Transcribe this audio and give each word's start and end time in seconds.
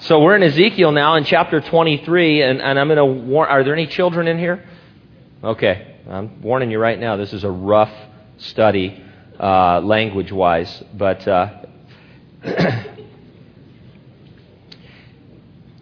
So 0.00 0.20
we're 0.20 0.34
in 0.34 0.42
Ezekiel 0.42 0.92
now 0.92 1.16
in 1.16 1.24
chapter 1.24 1.60
23, 1.60 2.40
and, 2.40 2.62
and 2.62 2.78
I'm 2.78 2.88
going 2.88 2.96
to 2.96 3.04
warn. 3.04 3.50
Are 3.50 3.62
there 3.62 3.74
any 3.74 3.86
children 3.86 4.28
in 4.28 4.38
here? 4.38 4.66
Okay. 5.44 5.98
I'm 6.08 6.40
warning 6.40 6.70
you 6.70 6.78
right 6.78 6.98
now, 6.98 7.16
this 7.16 7.34
is 7.34 7.44
a 7.44 7.50
rough 7.50 7.92
study, 8.38 9.04
uh, 9.38 9.80
language 9.80 10.32
wise. 10.32 10.82
But 10.94 11.28
uh, 11.28 11.64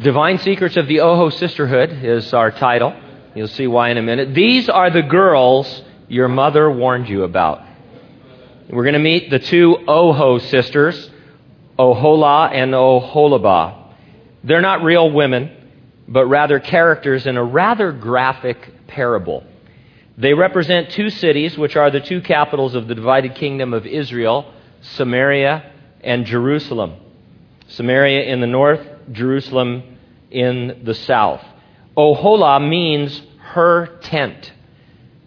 Divine 0.00 0.38
Secrets 0.38 0.76
of 0.76 0.88
the 0.88 0.98
Oho 0.98 1.30
Sisterhood 1.30 2.04
is 2.04 2.34
our 2.34 2.50
title. 2.50 3.00
You'll 3.36 3.46
see 3.46 3.68
why 3.68 3.90
in 3.90 3.98
a 3.98 4.02
minute. 4.02 4.34
These 4.34 4.68
are 4.68 4.90
the 4.90 5.02
girls 5.02 5.82
your 6.08 6.26
mother 6.26 6.68
warned 6.68 7.08
you 7.08 7.22
about. 7.22 7.62
We're 8.68 8.82
going 8.82 8.94
to 8.94 8.98
meet 8.98 9.30
the 9.30 9.38
two 9.38 9.78
Oho 9.86 10.38
sisters, 10.38 11.08
Oholah 11.78 12.50
and 12.52 12.72
Oholibah. 12.72 13.77
They're 14.44 14.60
not 14.60 14.82
real 14.82 15.10
women, 15.10 15.50
but 16.06 16.26
rather 16.26 16.60
characters 16.60 17.26
in 17.26 17.36
a 17.36 17.44
rather 17.44 17.92
graphic 17.92 18.86
parable. 18.86 19.44
They 20.16 20.34
represent 20.34 20.90
two 20.90 21.10
cities, 21.10 21.56
which 21.56 21.76
are 21.76 21.90
the 21.90 22.00
two 22.00 22.20
capitals 22.20 22.74
of 22.74 22.88
the 22.88 22.94
divided 22.94 23.34
kingdom 23.34 23.72
of 23.72 23.86
Israel 23.86 24.52
Samaria 24.80 25.72
and 26.02 26.24
Jerusalem. 26.24 26.94
Samaria 27.68 28.24
in 28.32 28.40
the 28.40 28.46
north, 28.46 28.80
Jerusalem 29.12 29.98
in 30.30 30.82
the 30.84 30.94
south. 30.94 31.44
Oholah 31.96 32.66
means 32.66 33.20
her 33.40 33.98
tent. 34.02 34.52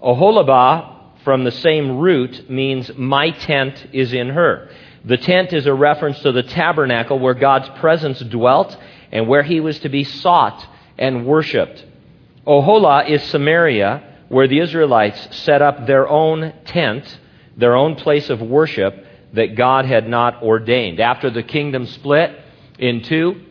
Oholibah, 0.02 1.22
from 1.24 1.44
the 1.44 1.52
same 1.52 2.00
root, 2.00 2.50
means 2.50 2.92
my 2.96 3.32
tent 3.32 3.88
is 3.92 4.14
in 4.14 4.30
her. 4.30 4.70
The 5.04 5.18
tent 5.18 5.54
is 5.54 5.66
a 5.66 5.74
reference 5.74 6.20
to 6.22 6.32
the 6.32 6.44
tabernacle 6.44 7.20
where 7.20 7.34
God's 7.34 7.70
presence 7.80 8.20
dwelt 8.20 8.78
and 9.12 9.28
where 9.28 9.44
he 9.44 9.60
was 9.60 9.80
to 9.80 9.90
be 9.90 10.04
sought 10.04 10.66
and 10.98 11.26
worshiped. 11.26 11.86
Oholah 12.46 13.10
is 13.10 13.24
Samaria, 13.24 14.04
where 14.30 14.48
the 14.48 14.60
Israelites 14.60 15.36
set 15.38 15.62
up 15.62 15.86
their 15.86 16.08
own 16.08 16.54
tent, 16.66 17.20
their 17.58 17.76
own 17.76 17.96
place 17.96 18.30
of 18.30 18.42
worship 18.42 19.06
that 19.34 19.56
God 19.56 19.86
had 19.86 20.08
not 20.08 20.42
ordained. 20.42 21.00
After 21.00 21.30
the 21.30 21.44
kingdom 21.44 21.86
split 21.86 22.40
in 22.80 23.04
two, 23.04 23.42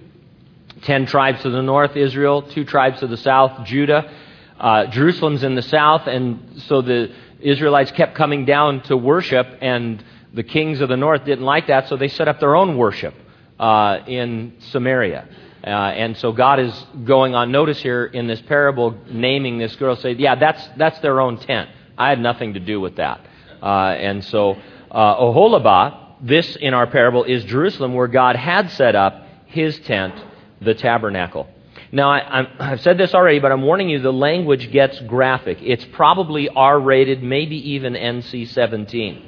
ten 0.83 1.07
tribes 1.07 1.43
to 1.43 1.51
the 1.51 1.63
north, 1.63 1.97
Israel, 1.97 2.43
two 2.43 2.65
tribes 2.65 3.01
to 3.01 3.07
the 3.07 3.17
south, 3.17 3.67
Judah. 3.67 4.11
Uh, 4.59 4.87
Jerusalem's 4.87 5.43
in 5.43 5.55
the 5.55 5.63
south, 5.63 6.07
and 6.07 6.61
so 6.63 6.83
the 6.83 7.15
Israelites 7.41 7.91
kept 7.93 8.15
coming 8.15 8.45
down 8.45 8.83
to 8.83 8.97
worship, 8.97 9.47
and 9.61 10.05
the 10.35 10.43
kings 10.43 10.81
of 10.81 10.89
the 10.89 10.97
north 10.97 11.25
didn't 11.25 11.45
like 11.45 11.69
that, 11.69 11.89
so 11.89 11.97
they 11.97 12.09
set 12.09 12.29
up 12.29 12.41
their 12.41 12.55
own 12.55 12.77
worship 12.77 13.15
uh, 13.59 13.99
in 14.07 14.55
Samaria. 14.59 15.29
Uh, 15.63 15.69
and 15.69 16.17
so 16.17 16.33
God 16.33 16.59
is 16.59 16.87
going 17.05 17.35
on 17.35 17.53
notice 17.53 17.81
here 17.81 18.07
in 18.07 18.27
this 18.27 18.41
parable, 18.43 18.97
naming 19.11 19.59
this 19.59 19.77
girl, 19.77 19.95
say, 19.97 20.13
yeah, 20.13 20.35
that's, 20.35 20.67
that's 20.79 20.99
their 21.01 21.21
own 21.21 21.39
tent. 21.39 21.69
I 21.99 22.09
had 22.09 22.19
nothing 22.19 22.55
to 22.55 22.61
do 22.61 22.81
with 22.81 22.97
that. 22.97 23.21
Uh, 23.63 23.67
and 23.91 24.25
so 24.25 24.57
uh, 24.91 25.17
Oholibah, 25.17 26.17
this 26.23 26.57
in 26.57 26.73
our 26.73 26.87
parable, 26.87 27.25
is 27.25 27.45
Jerusalem 27.45 27.95
where 27.95 28.09
God 28.09 28.37
had 28.37 28.71
set 28.71 28.95
up 28.95 29.27
his 29.47 29.79
tent, 29.81 30.15
the 30.63 30.75
tabernacle. 30.75 31.47
Now, 31.93 32.11
I, 32.11 32.47
have 32.59 32.81
said 32.81 32.97
this 32.97 33.15
already, 33.15 33.41
but 33.41 33.53
I'm 33.53 33.63
warning 33.63 33.91
you 33.91 33.99
the 33.99 34.13
language 34.13 34.71
gets 34.71 34.99
graphic. 35.01 35.59
It's 35.61 35.85
probably 35.93 36.49
R 36.49 36.79
rated, 36.79 37.23
maybe 37.23 37.73
even 37.73 37.95
NC 37.95 38.49
17. 38.49 39.27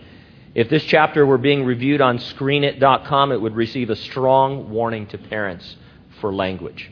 If 0.55 0.69
this 0.69 0.85
chapter 0.85 1.27
were 1.27 1.39
being 1.39 1.65
reviewed 1.65 2.01
on 2.01 2.19
screenit.com, 2.19 3.33
it 3.33 3.41
would 3.41 3.57
receive 3.57 3.91
a 3.91 3.97
strong 3.97 4.71
warning 4.71 5.07
to 5.09 5.19
parents 5.19 5.77
for 6.21 6.33
language. 6.33 6.91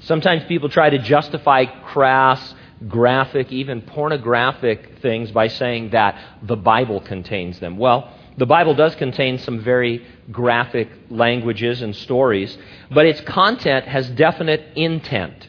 Sometimes 0.00 0.44
people 0.44 0.68
try 0.68 0.90
to 0.90 0.98
justify 0.98 1.64
crass, 1.64 2.54
graphic, 2.88 3.50
even 3.50 3.80
pornographic 3.82 4.98
things 5.00 5.30
by 5.30 5.48
saying 5.48 5.90
that 5.90 6.18
the 6.42 6.56
Bible 6.56 7.00
contains 7.00 7.58
them. 7.58 7.78
Well, 7.78 8.12
the 8.36 8.46
Bible 8.46 8.74
does 8.74 8.94
contain 8.96 9.38
some 9.38 9.60
very 9.60 10.04
graphic 10.30 10.88
languages 11.08 11.82
and 11.82 11.94
stories, 11.94 12.56
but 12.90 13.06
its 13.06 13.20
content 13.20 13.86
has 13.86 14.10
definite 14.10 14.76
intent. 14.76 15.48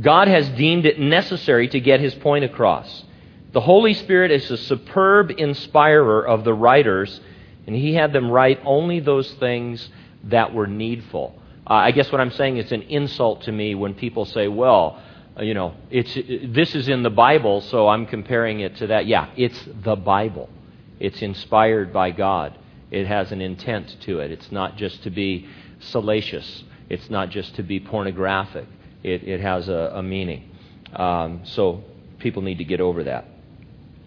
God 0.00 0.28
has 0.28 0.48
deemed 0.50 0.86
it 0.86 1.00
necessary 1.00 1.68
to 1.68 1.80
get 1.80 2.00
his 2.00 2.14
point 2.14 2.44
across. 2.44 3.04
The 3.52 3.60
Holy 3.60 3.94
Spirit 3.94 4.30
is 4.30 4.48
a 4.50 4.56
superb 4.56 5.32
inspirer 5.36 6.26
of 6.26 6.44
the 6.44 6.54
writers, 6.54 7.20
and 7.66 7.74
he 7.74 7.94
had 7.94 8.12
them 8.12 8.30
write 8.30 8.60
only 8.64 9.00
those 9.00 9.30
things 9.34 9.88
that 10.24 10.54
were 10.54 10.68
needful. 10.68 11.39
Uh, 11.70 11.74
I 11.74 11.92
guess 11.92 12.10
what 12.10 12.20
I'm 12.20 12.32
saying 12.32 12.56
is 12.56 12.72
an 12.72 12.82
insult 12.82 13.42
to 13.42 13.52
me 13.52 13.76
when 13.76 13.94
people 13.94 14.24
say, 14.24 14.48
well, 14.48 15.00
uh, 15.38 15.44
you 15.44 15.54
know, 15.54 15.74
it's, 15.88 16.12
this 16.52 16.74
is 16.74 16.88
in 16.88 17.04
the 17.04 17.10
Bible, 17.10 17.60
so 17.60 17.86
I'm 17.86 18.06
comparing 18.06 18.58
it 18.58 18.74
to 18.78 18.88
that. 18.88 19.06
Yeah, 19.06 19.30
it's 19.36 19.68
the 19.84 19.94
Bible. 19.94 20.50
It's 20.98 21.22
inspired 21.22 21.92
by 21.92 22.10
God. 22.10 22.58
It 22.90 23.06
has 23.06 23.30
an 23.30 23.40
intent 23.40 24.00
to 24.00 24.18
it. 24.18 24.32
It's 24.32 24.50
not 24.50 24.76
just 24.76 25.04
to 25.04 25.10
be 25.10 25.48
salacious, 25.78 26.64
it's 26.88 27.08
not 27.08 27.30
just 27.30 27.54
to 27.54 27.62
be 27.62 27.78
pornographic. 27.78 28.66
It, 29.04 29.22
it 29.22 29.40
has 29.40 29.68
a, 29.68 29.92
a 29.94 30.02
meaning. 30.02 30.50
Um, 30.92 31.42
so 31.44 31.84
people 32.18 32.42
need 32.42 32.58
to 32.58 32.64
get 32.64 32.80
over 32.80 33.04
that. 33.04 33.26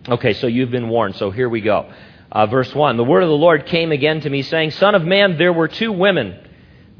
Okay, 0.09 0.33
so 0.33 0.47
you've 0.47 0.69
been 0.69 0.89
warned. 0.89 1.15
So 1.15 1.31
here 1.31 1.47
we 1.47 1.61
go. 1.61 1.89
Uh, 2.29 2.45
verse 2.45 2.75
1 2.75 2.97
The 2.97 3.05
word 3.05 3.23
of 3.23 3.29
the 3.29 3.37
Lord 3.37 3.65
came 3.67 3.93
again 3.93 4.19
to 4.19 4.29
me, 4.29 4.41
saying, 4.41 4.71
Son 4.71 4.95
of 4.95 5.05
man, 5.05 5.37
there 5.37 5.53
were 5.53 5.69
two 5.69 5.93
women. 5.93 6.49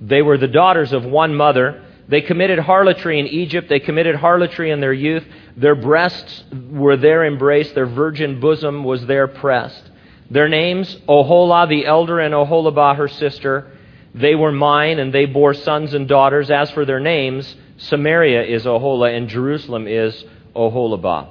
They 0.02 0.22
were 0.22 0.38
the 0.38 0.48
daughters 0.48 0.94
of 0.94 1.06
one 1.06 1.36
mother. 1.36 1.84
They 2.08 2.22
committed 2.22 2.60
harlotry 2.60 3.20
in 3.20 3.28
Egypt. 3.28 3.70
They 3.70 3.80
committed 3.80 4.16
harlotry 4.16 4.72
in 4.72 4.82
their 4.82 4.94
youth. 4.94 5.24
Their 5.56 5.76
breasts 5.76 6.44
were 6.72 6.98
there 6.98 7.26
embraced. 7.26 7.76
Their 7.76 7.86
virgin 7.86 8.40
bosom 8.40 8.84
was 8.84 9.06
there 9.06 9.28
pressed. 9.28 9.90
Their 10.30 10.50
names, 10.50 10.98
Oholah 11.08 11.70
the 11.70 11.86
elder 11.86 12.20
and 12.20 12.34
Oholibah 12.34 12.98
her 12.98 13.08
sister. 13.08 13.72
They 14.16 14.36
were 14.36 14.52
mine, 14.52 15.00
and 15.00 15.14
they 15.14 15.26
bore 15.26 15.54
sons 15.54 15.94
and 15.94 16.08
daughters. 16.08 16.52
As 16.52 16.72
for 16.72 16.86
their 16.86 17.00
names, 17.00 17.56
Samaria 17.78 18.44
is 18.44 18.66
Oholah, 18.66 19.16
and 19.16 19.28
Jerusalem 19.28 19.88
is 19.88 20.26
Oholibah. 20.56 21.30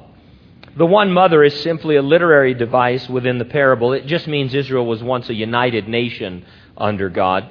The 0.76 0.86
one 0.86 1.12
mother 1.12 1.44
is 1.44 1.60
simply 1.60 1.96
a 1.96 2.02
literary 2.02 2.54
device 2.54 3.08
within 3.08 3.38
the 3.38 3.44
parable. 3.44 3.92
It 3.92 4.06
just 4.06 4.26
means 4.26 4.54
Israel 4.54 4.86
was 4.86 5.02
once 5.02 5.28
a 5.28 5.34
united 5.34 5.86
nation 5.86 6.44
under 6.76 7.10
God. 7.10 7.46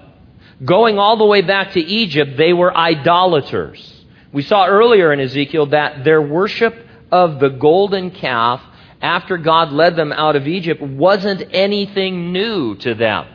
Going 0.64 1.00
all 1.00 1.18
the 1.18 1.26
way 1.26 1.42
back 1.42 1.74
to 1.74 1.80
Egypt, 1.80 2.38
they 2.38 2.54
were 2.54 2.76
idolaters. 2.76 4.06
We 4.32 4.44
saw 4.44 4.68
earlier 4.68 5.12
in 5.12 5.20
Ezekiel 5.20 5.68
that 5.68 6.04
their 6.04 6.22
worship 6.22 6.76
of 7.12 7.40
the 7.40 7.50
golden 7.50 8.12
calf 8.12 8.62
after 9.02 9.38
God 9.38 9.72
led 9.72 9.96
them 9.96 10.12
out 10.12 10.36
of 10.36 10.48
Egypt 10.48 10.82
wasn't 10.82 11.44
anything 11.52 12.32
new 12.32 12.76
to 12.76 12.94
them. 12.94 13.28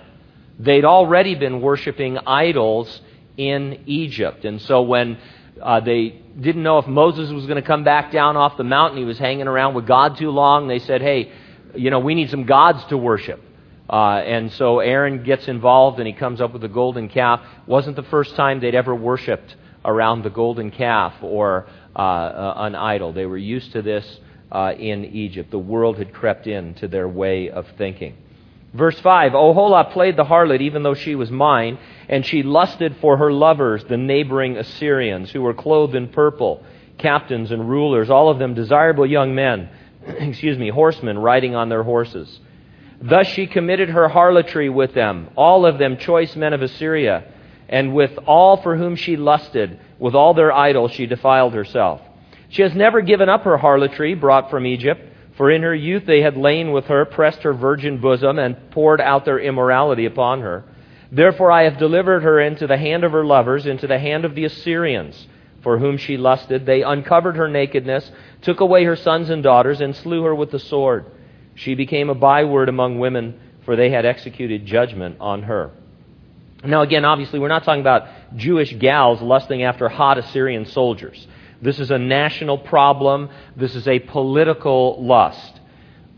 They'd 0.59 0.85
already 0.85 1.35
been 1.35 1.61
worshiping 1.61 2.19
idols 2.19 3.01
in 3.37 3.83
Egypt. 3.87 4.45
And 4.45 4.63
so 4.63 4.83
when 4.83 5.19
uh, 5.61 5.81
they 5.81 6.23
didn't 6.41 6.63
know 6.63 6.79
if 6.79 6.87
Moses 6.87 7.31
was 7.31 7.47
going 7.47 7.61
to 7.61 7.67
come 7.67 7.85
back 7.85 8.13
down 8.13 8.37
off 8.37 8.57
the 8.57 8.65
mountain, 8.65 8.99
he 8.99 9.05
was 9.05 9.19
hanging 9.19 9.49
around 9.49 9.75
with 9.75 9.87
God 9.87 10.17
too 10.17 10.31
long, 10.31 10.69
they 10.69 10.79
said, 10.79 11.03
hey, 11.03 11.33
you 11.75 11.91
know, 11.91 11.99
we 11.99 12.15
need 12.15 12.31
some 12.31 12.45
gods 12.45 12.85
to 12.87 12.97
worship. 12.97 13.43
Uh, 13.89 14.17
and 14.17 14.53
so 14.53 14.81
Aaron 14.81 15.23
gets 15.23 15.49
involved 15.49 15.99
and 15.99 16.07
he 16.07 16.13
comes 16.13 16.41
up 16.41 16.53
with 16.53 16.63
the 16.63 16.69
golden 16.69 17.09
calf. 17.09 17.41
Wasn't 17.67 17.97
the 17.97 18.03
first 18.03 18.35
time 18.35 18.61
they'd 18.61 18.75
ever 18.75 18.95
worshipped 18.95 19.55
around 19.85 20.23
the 20.23 20.31
golden 20.31 20.71
calf 20.71 21.15
or 21.23 21.67
uh, 21.95 21.99
uh, 21.99 22.55
an 22.57 22.75
idol. 22.75 23.13
They 23.13 23.27
were 23.27 23.39
used 23.39 23.73
to 23.73 23.83
this 23.83 24.21
uh, 24.51 24.73
in 24.77 25.05
Egypt. 25.05 25.51
The 25.51 25.59
world 25.59 25.99
had 25.99 26.13
crept 26.13 26.47
into 26.47 26.89
their 26.89 27.09
way 27.09 27.49
of 27.51 27.67
thinking. 27.79 28.17
Verse 28.75 28.99
5 29.01 29.33
Oholah 29.33 29.93
played 29.93 30.17
the 30.17 30.25
harlot 30.25 30.61
even 30.61 30.83
though 30.83 30.95
she 30.95 31.15
was 31.15 31.31
mine, 31.31 31.79
and 32.09 32.27
she 32.27 32.43
lusted 32.43 32.97
for 33.01 33.17
her 33.17 33.33
lovers, 33.33 33.85
the 33.85 33.97
neighboring 33.97 34.57
Assyrians, 34.57 35.31
who 35.31 35.41
were 35.41 35.55
clothed 35.55 35.95
in 35.95 36.09
purple, 36.09 36.63
captains 36.99 37.53
and 37.53 37.69
rulers, 37.69 38.11
all 38.11 38.29
of 38.29 38.39
them 38.39 38.55
desirable 38.55 39.07
young 39.07 39.35
men, 39.35 39.71
excuse 40.07 40.59
me, 40.59 40.69
horsemen 40.69 41.19
riding 41.19 41.55
on 41.55 41.69
their 41.69 41.83
horses. 41.83 42.41
Thus 43.01 43.27
she 43.27 43.47
committed 43.47 43.91
her 43.91 44.09
harlotry 44.09 44.69
with 44.69 44.95
them, 44.95 45.29
all 45.37 45.67
of 45.67 45.79
them 45.79 45.97
choice 45.97 46.35
men 46.35 46.53
of 46.53 46.63
Assyria, 46.63 47.25
and 47.69 47.95
with 47.95 48.19
all 48.27 48.57
for 48.57 48.77
whom 48.77 48.97
she 48.97 49.17
lusted, 49.17 49.79
with 49.99 50.15
all 50.15 50.35
their 50.35 50.53
idols 50.53 50.93
she 50.93 51.07
defiled 51.07 51.55
herself. 51.55 52.01
She 52.49 52.63
has 52.63 52.75
never 52.75 53.01
given 53.01 53.29
up 53.29 53.43
her 53.43 53.59
harlotry 53.59 54.15
brought 54.15 54.51
from 54.51 54.67
Egypt, 54.67 55.03
for 55.37 55.51
in 55.51 55.63
her 55.63 55.75
youth 55.75 56.07
they 56.07 56.23
had 56.23 56.37
lain 56.37 56.73
with 56.73 56.87
her, 56.87 57.05
pressed 57.05 57.43
her 57.43 57.53
virgin 57.53 57.99
bosom, 57.99 58.39
and 58.39 58.71
poured 58.71 59.01
out 59.01 59.25
their 59.25 59.39
immorality 59.39 60.07
upon 60.07 60.41
her. 60.41 60.65
Therefore 61.13 61.53
I 61.53 61.65
have 61.65 61.79
delivered 61.79 62.23
her 62.23 62.41
into 62.41 62.67
the 62.67 62.79
hand 62.79 63.05
of 63.05 63.13
her 63.13 63.25
lovers, 63.25 63.67
into 63.67 63.87
the 63.87 63.99
hand 63.99 64.25
of 64.25 64.35
the 64.35 64.45
Assyrians, 64.45 65.29
for 65.63 65.79
whom 65.79 65.99
she 65.99 66.17
lusted. 66.17 66.65
They 66.65 66.83
uncovered 66.83 67.37
her 67.37 67.49
nakedness, 67.49 68.11
took 68.41 68.61
away 68.61 68.85
her 68.85 68.97
sons 68.97 69.29
and 69.29 69.43
daughters, 69.43 69.81
and 69.81 69.95
slew 69.95 70.23
her 70.23 70.35
with 70.35 70.51
the 70.51 70.59
sword. 70.59 71.05
She 71.57 71.75
became 71.75 72.09
a 72.09 72.15
byword 72.15 72.69
among 72.69 72.99
women, 72.99 73.41
for 73.65 73.77
they 73.77 73.91
had 73.91 74.07
executed 74.07 74.65
judgment 74.65 75.17
on 75.21 75.43
her. 75.43 75.73
Now, 76.65 76.83
again, 76.83 77.05
obviously, 77.05 77.39
we're 77.39 77.49
not 77.49 77.65
talking 77.65 77.81
about 77.81 78.09
Jewish 78.37 78.73
gals 78.79 79.21
lusting 79.21 79.63
after 79.63 79.89
hot 79.89 80.19
Assyrian 80.19 80.67
soldiers. 80.67 81.27
This 81.61 81.81
is 81.81 81.91
a 81.91 81.99
national 81.99 82.59
problem. 82.59 83.31
This 83.57 83.75
is 83.75 83.89
a 83.89 83.99
political 83.99 85.03
lust. 85.03 85.61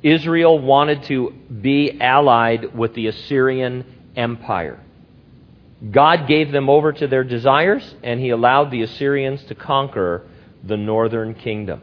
Israel 0.03 0.59
wanted 0.59 1.05
to 1.05 1.31
be 1.31 2.01
allied 2.01 2.75
with 2.77 2.95
the 2.95 3.07
Assyrian 3.09 3.85
Empire. 4.17 4.81
God 5.91 6.27
gave 6.27 6.51
them 6.51 6.69
over 6.69 6.93
to 6.93 7.07
their 7.07 7.25
desires, 7.25 7.95
and 8.03 8.19
he 8.19 8.31
allowed 8.31 8.71
the 8.71 8.83
Assyrians 8.83 9.45
to 9.45 9.55
conquer 9.55 10.27
the 10.65 10.77
northern 10.77 11.35
kingdom. 11.35 11.83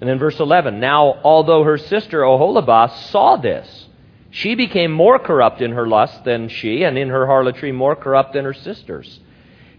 And 0.00 0.08
then 0.08 0.18
verse 0.18 0.38
11 0.40 0.80
Now, 0.80 1.18
although 1.22 1.64
her 1.64 1.78
sister 1.78 2.22
Oholibah 2.22 2.90
saw 3.10 3.36
this, 3.36 3.88
she 4.30 4.54
became 4.54 4.90
more 4.90 5.18
corrupt 5.18 5.60
in 5.60 5.72
her 5.72 5.86
lust 5.86 6.24
than 6.24 6.48
she, 6.48 6.82
and 6.82 6.98
in 6.98 7.08
her 7.08 7.26
harlotry 7.26 7.72
more 7.72 7.94
corrupt 7.94 8.32
than 8.32 8.44
her 8.44 8.52
sisters. 8.52 9.20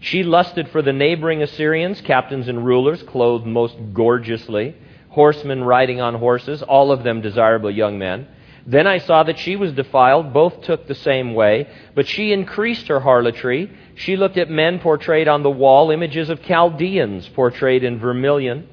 She 0.00 0.22
lusted 0.22 0.68
for 0.68 0.82
the 0.82 0.92
neighboring 0.92 1.42
Assyrians, 1.42 2.00
captains 2.00 2.48
and 2.48 2.64
rulers, 2.64 3.02
clothed 3.02 3.46
most 3.46 3.76
gorgeously, 3.92 4.74
horsemen 5.10 5.64
riding 5.64 6.00
on 6.00 6.14
horses, 6.14 6.62
all 6.62 6.92
of 6.92 7.02
them 7.02 7.20
desirable 7.20 7.70
young 7.70 7.98
men. 7.98 8.26
Then 8.66 8.86
I 8.86 8.98
saw 8.98 9.22
that 9.22 9.38
she 9.38 9.54
was 9.54 9.72
defiled. 9.72 10.32
Both 10.32 10.62
took 10.62 10.86
the 10.86 10.94
same 10.94 11.34
way. 11.34 11.68
But 11.94 12.08
she 12.08 12.32
increased 12.32 12.88
her 12.88 12.98
harlotry. 12.98 13.70
She 13.94 14.16
looked 14.16 14.36
at 14.36 14.50
men 14.50 14.80
portrayed 14.80 15.28
on 15.28 15.44
the 15.44 15.50
wall, 15.50 15.90
images 15.92 16.30
of 16.30 16.42
Chaldeans 16.42 17.28
portrayed 17.28 17.84
in 17.84 18.00
vermilion, 18.00 18.68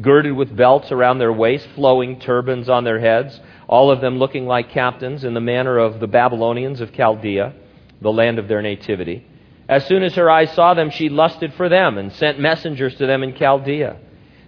girded 0.00 0.32
with 0.32 0.54
belts 0.54 0.92
around 0.92 1.18
their 1.18 1.32
waists, 1.32 1.68
flowing 1.74 2.18
turbans 2.20 2.68
on 2.68 2.84
their 2.84 3.00
heads 3.00 3.40
all 3.68 3.90
of 3.90 4.00
them 4.00 4.18
looking 4.18 4.46
like 4.46 4.70
captains 4.70 5.24
in 5.24 5.34
the 5.34 5.40
manner 5.40 5.78
of 5.78 5.98
the 5.98 6.06
Babylonians 6.06 6.80
of 6.80 6.92
Chaldea, 6.92 7.54
the 8.00 8.12
land 8.12 8.38
of 8.38 8.48
their 8.48 8.62
nativity. 8.62 9.26
As 9.68 9.84
soon 9.86 10.02
as 10.04 10.14
her 10.14 10.30
eyes 10.30 10.52
saw 10.52 10.74
them, 10.74 10.90
she 10.90 11.08
lusted 11.08 11.52
for 11.54 11.68
them 11.68 11.98
and 11.98 12.12
sent 12.12 12.38
messengers 12.38 12.94
to 12.96 13.06
them 13.06 13.22
in 13.24 13.34
Chaldea. 13.34 13.96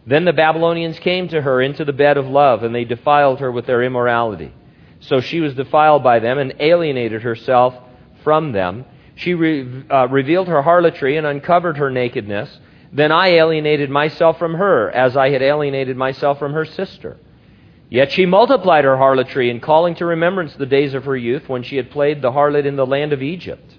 Then 0.07 0.25
the 0.25 0.33
Babylonians 0.33 0.99
came 1.01 1.29
to 1.29 1.43
her 1.43 1.61
into 1.61 1.85
the 1.85 1.93
bed 1.93 2.17
of 2.17 2.27
love, 2.27 2.63
and 2.63 2.75
they 2.75 2.85
defiled 2.85 3.41
her 3.41 3.51
with 3.51 3.67
their 3.67 3.83
immorality. 3.83 4.55
So 5.01 5.21
she 5.21 5.41
was 5.41 5.55
defiled 5.55 6.03
by 6.03 6.21
them 6.21 6.39
and 6.39 6.55
alienated 6.61 7.23
herself 7.23 7.75
from 8.23 8.53
them. 8.53 8.85
She 9.17 9.35
re- 9.35 9.85
uh, 9.91 10.07
revealed 10.09 10.49
her 10.49 10.63
harlotry 10.63 11.17
and 11.17 11.27
uncovered 11.27 11.77
her 11.79 11.91
nakedness. 11.91 12.61
Then 12.93 13.13
I 13.13 13.29
alienated 13.29 13.91
myself 13.91 14.39
from 14.39 14.55
her, 14.55 14.91
as 14.91 15.17
I 15.17 15.31
had 15.31 15.43
alienated 15.43 15.97
myself 15.97 16.39
from 16.39 16.55
her 16.55 16.65
sister. 16.65 17.19
Yet 17.91 18.13
she 18.13 18.27
multiplied 18.27 18.85
her 18.85 18.97
harlotry 18.97 19.51
in 19.51 19.61
calling 19.61 19.95
to 19.97 20.07
remembrance 20.07 20.55
the 20.55 20.67
days 20.67 20.95
of 20.95 21.05
her 21.05 21.17
youth 21.17 21.49
when 21.49 21.63
she 21.63 21.77
had 21.77 21.91
played 21.91 22.21
the 22.21 22.33
harlot 22.33 22.67
in 22.67 22.77
the 22.77 22.87
land 22.87 23.13
of 23.13 23.23
Egypt. 23.23 23.75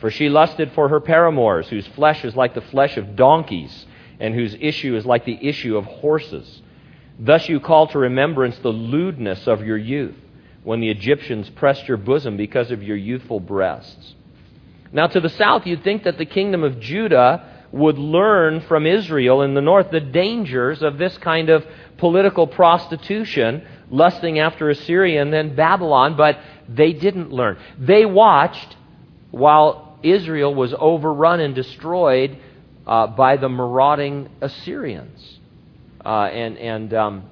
For 0.00 0.10
she 0.10 0.28
lusted 0.28 0.72
for 0.72 0.88
her 0.88 1.00
paramours, 1.00 1.68
whose 1.68 1.86
flesh 1.88 2.24
is 2.24 2.36
like 2.36 2.54
the 2.54 2.60
flesh 2.60 2.96
of 2.96 3.16
donkeys, 3.16 3.86
and 4.18 4.34
whose 4.34 4.54
issue 4.58 4.96
is 4.96 5.06
like 5.06 5.24
the 5.24 5.38
issue 5.46 5.76
of 5.76 5.84
horses. 5.84 6.62
Thus 7.18 7.48
you 7.48 7.60
call 7.60 7.86
to 7.88 7.98
remembrance 7.98 8.58
the 8.58 8.70
lewdness 8.70 9.46
of 9.46 9.62
your 9.62 9.76
youth, 9.76 10.16
when 10.64 10.80
the 10.80 10.90
Egyptians 10.90 11.50
pressed 11.50 11.88
your 11.88 11.98
bosom 11.98 12.36
because 12.36 12.70
of 12.70 12.82
your 12.82 12.96
youthful 12.96 13.40
breasts. 13.40 14.14
Now, 14.92 15.06
to 15.06 15.20
the 15.20 15.28
south, 15.28 15.66
you'd 15.66 15.84
think 15.84 16.04
that 16.04 16.18
the 16.18 16.26
kingdom 16.26 16.64
of 16.64 16.80
Judah 16.80 17.49
would 17.72 17.98
learn 17.98 18.60
from 18.62 18.86
Israel 18.86 19.42
in 19.42 19.54
the 19.54 19.60
north 19.60 19.90
the 19.90 20.00
dangers 20.00 20.82
of 20.82 20.98
this 20.98 21.16
kind 21.18 21.50
of 21.50 21.64
political 21.98 22.46
prostitution, 22.46 23.66
lusting 23.90 24.38
after 24.38 24.70
Assyria 24.70 25.22
and 25.22 25.32
then 25.32 25.54
Babylon, 25.54 26.16
but 26.16 26.38
they 26.68 26.92
didn't 26.92 27.30
learn. 27.30 27.58
They 27.78 28.04
watched 28.04 28.76
while 29.30 29.98
Israel 30.02 30.54
was 30.54 30.74
overrun 30.76 31.40
and 31.40 31.54
destroyed 31.54 32.38
uh, 32.86 33.06
by 33.08 33.36
the 33.36 33.48
marauding 33.48 34.28
Assyrians. 34.40 35.38
Uh, 36.04 36.24
and 36.24 36.58
and 36.58 36.94
um, 36.94 37.30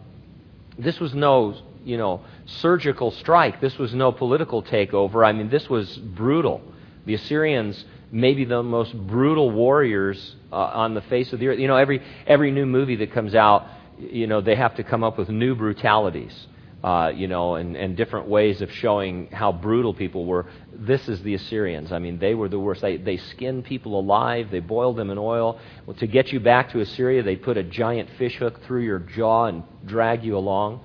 this 0.79 1.01
was 1.01 1.15
no, 1.15 1.57
you 1.85 1.97
know, 1.97 2.21
surgical 2.47 3.11
strike. 3.11 3.61
This 3.61 3.79
was 3.79 3.95
no 3.95 4.13
political 4.13 4.63
takeover. 4.63 5.27
I 5.27 5.33
mean, 5.33 5.49
this 5.49 5.69
was 5.69 5.97
brutal. 5.97 6.61
The 7.07 7.15
Assyrians 7.15 7.85
maybe 8.11 8.45
the 8.45 8.63
most 8.63 8.97
brutal 9.07 9.51
warriors 9.51 10.37
uh, 10.53 10.57
on 10.57 10.95
the 10.95 11.03
face 11.03 11.33
of 11.33 11.41
the 11.41 11.49
earth. 11.49 11.59
You 11.59 11.69
know, 11.69 11.77
every 11.77 12.03
every 12.27 12.51
new 12.51 12.67
movie 12.67 12.97
that 12.97 13.13
comes 13.13 13.35
out, 13.35 13.67
you 13.99 14.27
know, 14.27 14.41
they 14.41 14.55
have 14.55 14.77
to 14.77 14.85
come 14.85 15.05
up 15.05 15.19
with 15.19 15.29
new 15.29 15.55
brutalities. 15.55 16.47
Uh, 16.83 17.11
you 17.13 17.27
know, 17.27 17.57
and, 17.57 17.77
and 17.77 17.97
different 17.97 18.29
ways 18.29 18.63
of 18.63 18.71
showing 18.71 19.27
how 19.33 19.51
brutal 19.51 19.93
people 19.93 20.25
were. 20.25 20.47
This 20.73 21.09
is 21.09 21.21
the 21.25 21.35
Assyrians. 21.35 21.91
I 21.91 21.99
mean, 21.99 22.21
they 22.21 22.37
were 22.37 22.49
the 22.49 22.61
worst. 22.61 22.83
They, 22.83 22.97
they 22.99 23.17
skinned 23.17 23.65
people 23.65 23.99
alive, 23.99 24.53
they 24.53 24.61
boiled 24.61 24.97
them 24.97 25.11
in 25.11 25.19
oil. 25.19 25.59
Well, 25.87 25.97
to 25.97 26.07
get 26.07 26.29
you 26.29 26.39
back 26.39 26.71
to 26.71 26.81
Assyria, 26.81 27.25
they 27.25 27.35
put 27.35 27.57
a 27.57 27.65
giant 27.65 28.11
fish 28.17 28.37
hook 28.37 28.63
through 28.63 28.83
your 28.83 29.01
jaw 29.01 29.47
and 29.47 29.65
drag 29.87 30.23
you 30.23 30.37
along. 30.37 30.79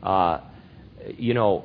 Uh, 0.00 0.38
you 1.16 1.34
know, 1.34 1.64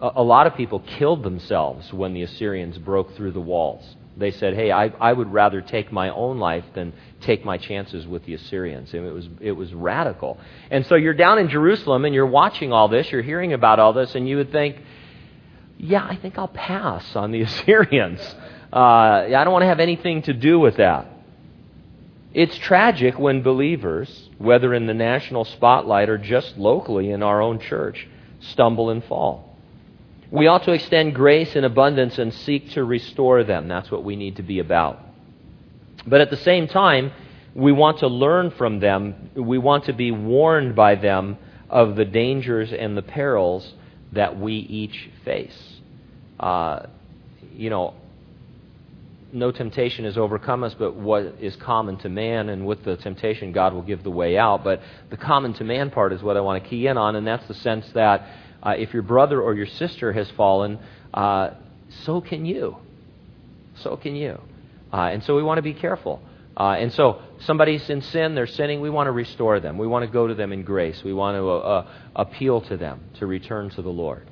a 0.00 0.22
lot 0.22 0.46
of 0.46 0.54
people 0.54 0.82
killed 0.98 1.22
themselves 1.22 1.92
when 1.92 2.14
the 2.14 2.22
Assyrians 2.22 2.78
broke 2.78 3.14
through 3.14 3.32
the 3.32 3.40
walls. 3.40 3.95
They 4.16 4.30
said, 4.30 4.54
hey, 4.54 4.72
I, 4.72 4.86
I 4.86 5.12
would 5.12 5.30
rather 5.30 5.60
take 5.60 5.92
my 5.92 6.08
own 6.08 6.38
life 6.38 6.64
than 6.74 6.94
take 7.20 7.44
my 7.44 7.58
chances 7.58 8.06
with 8.06 8.24
the 8.24 8.34
Assyrians. 8.34 8.94
And 8.94 9.06
it 9.06 9.12
was, 9.12 9.28
it 9.40 9.52
was 9.52 9.74
radical. 9.74 10.38
And 10.70 10.86
so 10.86 10.94
you're 10.94 11.14
down 11.14 11.38
in 11.38 11.50
Jerusalem 11.50 12.06
and 12.06 12.14
you're 12.14 12.24
watching 12.26 12.72
all 12.72 12.88
this, 12.88 13.12
you're 13.12 13.22
hearing 13.22 13.52
about 13.52 13.78
all 13.78 13.92
this, 13.92 14.14
and 14.14 14.26
you 14.26 14.38
would 14.38 14.52
think, 14.52 14.76
yeah, 15.76 16.04
I 16.04 16.16
think 16.16 16.38
I'll 16.38 16.48
pass 16.48 17.14
on 17.14 17.30
the 17.30 17.42
Assyrians. 17.42 18.20
Uh, 18.72 18.76
I 18.78 19.44
don't 19.44 19.52
want 19.52 19.62
to 19.62 19.68
have 19.68 19.80
anything 19.80 20.22
to 20.22 20.32
do 20.32 20.58
with 20.58 20.76
that. 20.76 21.08
It's 22.32 22.56
tragic 22.58 23.18
when 23.18 23.42
believers, 23.42 24.30
whether 24.38 24.74
in 24.74 24.86
the 24.86 24.94
national 24.94 25.44
spotlight 25.44 26.08
or 26.08 26.18
just 26.18 26.56
locally 26.58 27.10
in 27.10 27.22
our 27.22 27.40
own 27.40 27.60
church, 27.60 28.06
stumble 28.40 28.90
and 28.90 29.04
fall. 29.04 29.45
We 30.30 30.48
ought 30.48 30.64
to 30.64 30.72
extend 30.72 31.14
grace 31.14 31.54
in 31.54 31.64
abundance 31.64 32.18
and 32.18 32.34
seek 32.34 32.70
to 32.72 32.84
restore 32.84 33.44
them. 33.44 33.68
That's 33.68 33.90
what 33.90 34.04
we 34.04 34.16
need 34.16 34.36
to 34.36 34.42
be 34.42 34.58
about. 34.58 35.00
But 36.06 36.20
at 36.20 36.30
the 36.30 36.36
same 36.36 36.66
time, 36.66 37.12
we 37.54 37.72
want 37.72 37.98
to 37.98 38.08
learn 38.08 38.50
from 38.50 38.80
them. 38.80 39.30
We 39.34 39.58
want 39.58 39.84
to 39.84 39.92
be 39.92 40.10
warned 40.10 40.74
by 40.74 40.96
them 40.96 41.38
of 41.70 41.96
the 41.96 42.04
dangers 42.04 42.72
and 42.72 42.96
the 42.96 43.02
perils 43.02 43.72
that 44.12 44.38
we 44.38 44.54
each 44.54 45.10
face. 45.24 45.80
Uh, 46.38 46.86
you 47.54 47.70
know, 47.70 47.94
no 49.32 49.50
temptation 49.50 50.04
has 50.04 50.16
overcome 50.16 50.62
us 50.62 50.74
but 50.74 50.94
what 50.94 51.36
is 51.40 51.56
common 51.56 51.96
to 51.98 52.08
man, 52.08 52.48
and 52.48 52.66
with 52.66 52.84
the 52.84 52.96
temptation, 52.96 53.52
God 53.52 53.72
will 53.72 53.82
give 53.82 54.02
the 54.02 54.10
way 54.10 54.36
out. 54.38 54.64
But 54.64 54.80
the 55.10 55.16
common 55.16 55.52
to 55.54 55.64
man 55.64 55.90
part 55.90 56.12
is 56.12 56.22
what 56.22 56.36
I 56.36 56.40
want 56.40 56.62
to 56.62 56.68
key 56.68 56.86
in 56.86 56.96
on, 56.96 57.16
and 57.16 57.26
that's 57.26 57.46
the 57.46 57.54
sense 57.54 57.86
that 57.94 58.26
uh, 58.62 58.74
if 58.76 58.92
your 58.92 59.02
brother 59.02 59.40
or 59.40 59.54
your 59.54 59.66
sister 59.66 60.12
has 60.12 60.30
fallen, 60.32 60.78
uh, 61.14 61.50
so 62.04 62.20
can 62.20 62.44
you. 62.44 62.76
So 63.76 63.96
can 63.96 64.16
you. 64.16 64.40
Uh, 64.92 65.10
and 65.12 65.22
so 65.22 65.36
we 65.36 65.42
want 65.42 65.58
to 65.58 65.62
be 65.62 65.74
careful. 65.74 66.20
Uh, 66.56 66.76
and 66.78 66.92
so 66.92 67.20
somebody's 67.40 67.88
in 67.90 68.00
sin, 68.00 68.34
they're 68.34 68.46
sinning, 68.46 68.80
we 68.80 68.88
want 68.88 69.08
to 69.08 69.12
restore 69.12 69.60
them. 69.60 69.76
We 69.76 69.86
want 69.86 70.06
to 70.06 70.10
go 70.10 70.26
to 70.26 70.34
them 70.34 70.52
in 70.52 70.62
grace. 70.62 71.02
We 71.04 71.12
want 71.12 71.36
to 71.36 71.50
uh, 71.50 71.54
uh, 71.54 71.90
appeal 72.16 72.62
to 72.62 72.76
them 72.76 73.00
to 73.18 73.26
return 73.26 73.70
to 73.70 73.82
the 73.82 73.90
Lord. 73.90 74.26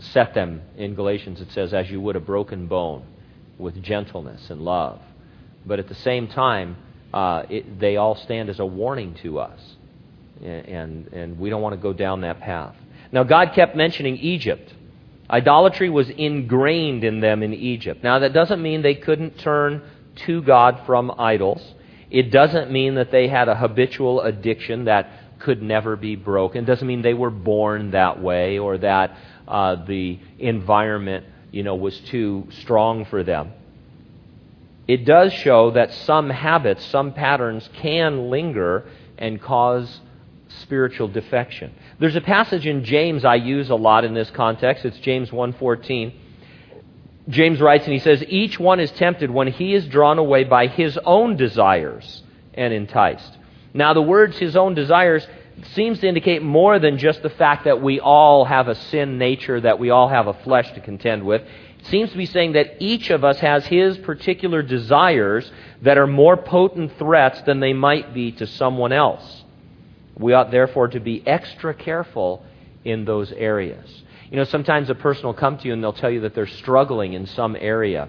Set 0.00 0.34
them, 0.34 0.62
in 0.76 0.94
Galatians 0.94 1.40
it 1.40 1.52
says, 1.52 1.72
as 1.72 1.88
you 1.90 2.00
would 2.00 2.16
a 2.16 2.20
broken 2.20 2.66
bone, 2.66 3.06
with 3.58 3.80
gentleness 3.82 4.50
and 4.50 4.60
love. 4.60 5.00
But 5.64 5.78
at 5.78 5.88
the 5.88 5.94
same 5.94 6.28
time, 6.28 6.76
it, 7.14 7.80
they 7.80 7.96
all 7.96 8.16
stand 8.16 8.50
as 8.50 8.58
a 8.58 8.66
warning 8.66 9.14
to 9.22 9.38
us. 9.38 9.60
And, 10.44 11.06
and 11.14 11.38
we 11.38 11.48
don't 11.48 11.62
want 11.62 11.74
to 11.74 11.80
go 11.80 11.94
down 11.94 12.20
that 12.20 12.40
path. 12.40 12.76
Now, 13.12 13.22
God 13.22 13.52
kept 13.54 13.76
mentioning 13.76 14.16
Egypt. 14.16 14.74
Idolatry 15.28 15.90
was 15.90 16.08
ingrained 16.10 17.04
in 17.04 17.20
them 17.20 17.42
in 17.42 17.52
Egypt. 17.52 18.02
Now, 18.02 18.20
that 18.20 18.32
doesn't 18.32 18.62
mean 18.62 18.82
they 18.82 18.94
couldn't 18.94 19.38
turn 19.38 19.82
to 20.26 20.42
God 20.42 20.80
from 20.86 21.12
idols. 21.18 21.74
It 22.10 22.30
doesn't 22.30 22.70
mean 22.70 22.94
that 22.94 23.10
they 23.10 23.28
had 23.28 23.48
a 23.48 23.56
habitual 23.56 24.20
addiction 24.20 24.84
that 24.84 25.10
could 25.40 25.62
never 25.62 25.96
be 25.96 26.16
broken. 26.16 26.64
It 26.64 26.66
doesn't 26.66 26.86
mean 26.86 27.02
they 27.02 27.14
were 27.14 27.30
born 27.30 27.90
that 27.90 28.22
way 28.22 28.58
or 28.58 28.78
that 28.78 29.16
uh, 29.46 29.84
the 29.84 30.18
environment, 30.38 31.26
you 31.50 31.62
know, 31.62 31.74
was 31.74 31.98
too 32.00 32.48
strong 32.62 33.04
for 33.04 33.22
them. 33.22 33.52
It 34.86 35.04
does 35.04 35.32
show 35.32 35.72
that 35.72 35.92
some 35.92 36.30
habits, 36.30 36.84
some 36.86 37.12
patterns 37.12 37.68
can 37.74 38.30
linger 38.30 38.84
and 39.18 39.40
cause 39.42 40.00
spiritual 40.56 41.08
defection. 41.08 41.72
There's 41.98 42.16
a 42.16 42.20
passage 42.20 42.66
in 42.66 42.84
James 42.84 43.24
I 43.24 43.36
use 43.36 43.70
a 43.70 43.74
lot 43.74 44.04
in 44.04 44.14
this 44.14 44.30
context. 44.30 44.84
It's 44.84 44.98
James 44.98 45.30
1:14. 45.30 46.12
James 47.28 47.60
writes 47.60 47.84
and 47.84 47.92
he 47.92 47.98
says, 47.98 48.24
"Each 48.28 48.58
one 48.60 48.78
is 48.78 48.90
tempted 48.92 49.30
when 49.30 49.48
he 49.48 49.74
is 49.74 49.86
drawn 49.86 50.18
away 50.18 50.44
by 50.44 50.66
his 50.68 50.98
own 50.98 51.36
desires 51.36 52.22
and 52.54 52.72
enticed." 52.72 53.36
Now 53.74 53.92
the 53.92 54.02
words 54.02 54.38
his 54.38 54.56
own 54.56 54.74
desires 54.74 55.26
seems 55.72 56.00
to 56.00 56.08
indicate 56.08 56.42
more 56.42 56.78
than 56.78 56.98
just 56.98 57.22
the 57.22 57.30
fact 57.30 57.64
that 57.64 57.80
we 57.82 57.98
all 57.98 58.44
have 58.44 58.68
a 58.68 58.74
sin 58.74 59.18
nature, 59.18 59.60
that 59.60 59.78
we 59.78 59.90
all 59.90 60.08
have 60.08 60.26
a 60.26 60.34
flesh 60.34 60.70
to 60.72 60.80
contend 60.80 61.24
with. 61.24 61.42
It 61.80 61.86
seems 61.86 62.10
to 62.10 62.16
be 62.16 62.26
saying 62.26 62.52
that 62.52 62.76
each 62.78 63.10
of 63.10 63.24
us 63.24 63.40
has 63.40 63.66
his 63.66 63.96
particular 63.98 64.62
desires 64.62 65.50
that 65.82 65.98
are 65.98 66.06
more 66.06 66.36
potent 66.36 66.92
threats 66.92 67.40
than 67.42 67.60
they 67.60 67.72
might 67.72 68.12
be 68.12 68.32
to 68.32 68.46
someone 68.46 68.92
else. 68.92 69.44
We 70.18 70.32
ought 70.32 70.50
therefore 70.50 70.88
to 70.88 71.00
be 71.00 71.26
extra 71.26 71.74
careful 71.74 72.44
in 72.84 73.04
those 73.04 73.32
areas. 73.32 74.02
You 74.30 74.38
know, 74.38 74.44
sometimes 74.44 74.90
a 74.90 74.94
person 74.94 75.26
will 75.26 75.34
come 75.34 75.58
to 75.58 75.66
you 75.66 75.72
and 75.72 75.82
they'll 75.82 75.92
tell 75.92 76.10
you 76.10 76.22
that 76.22 76.34
they're 76.34 76.46
struggling 76.46 77.12
in 77.12 77.26
some 77.26 77.56
area. 77.58 78.08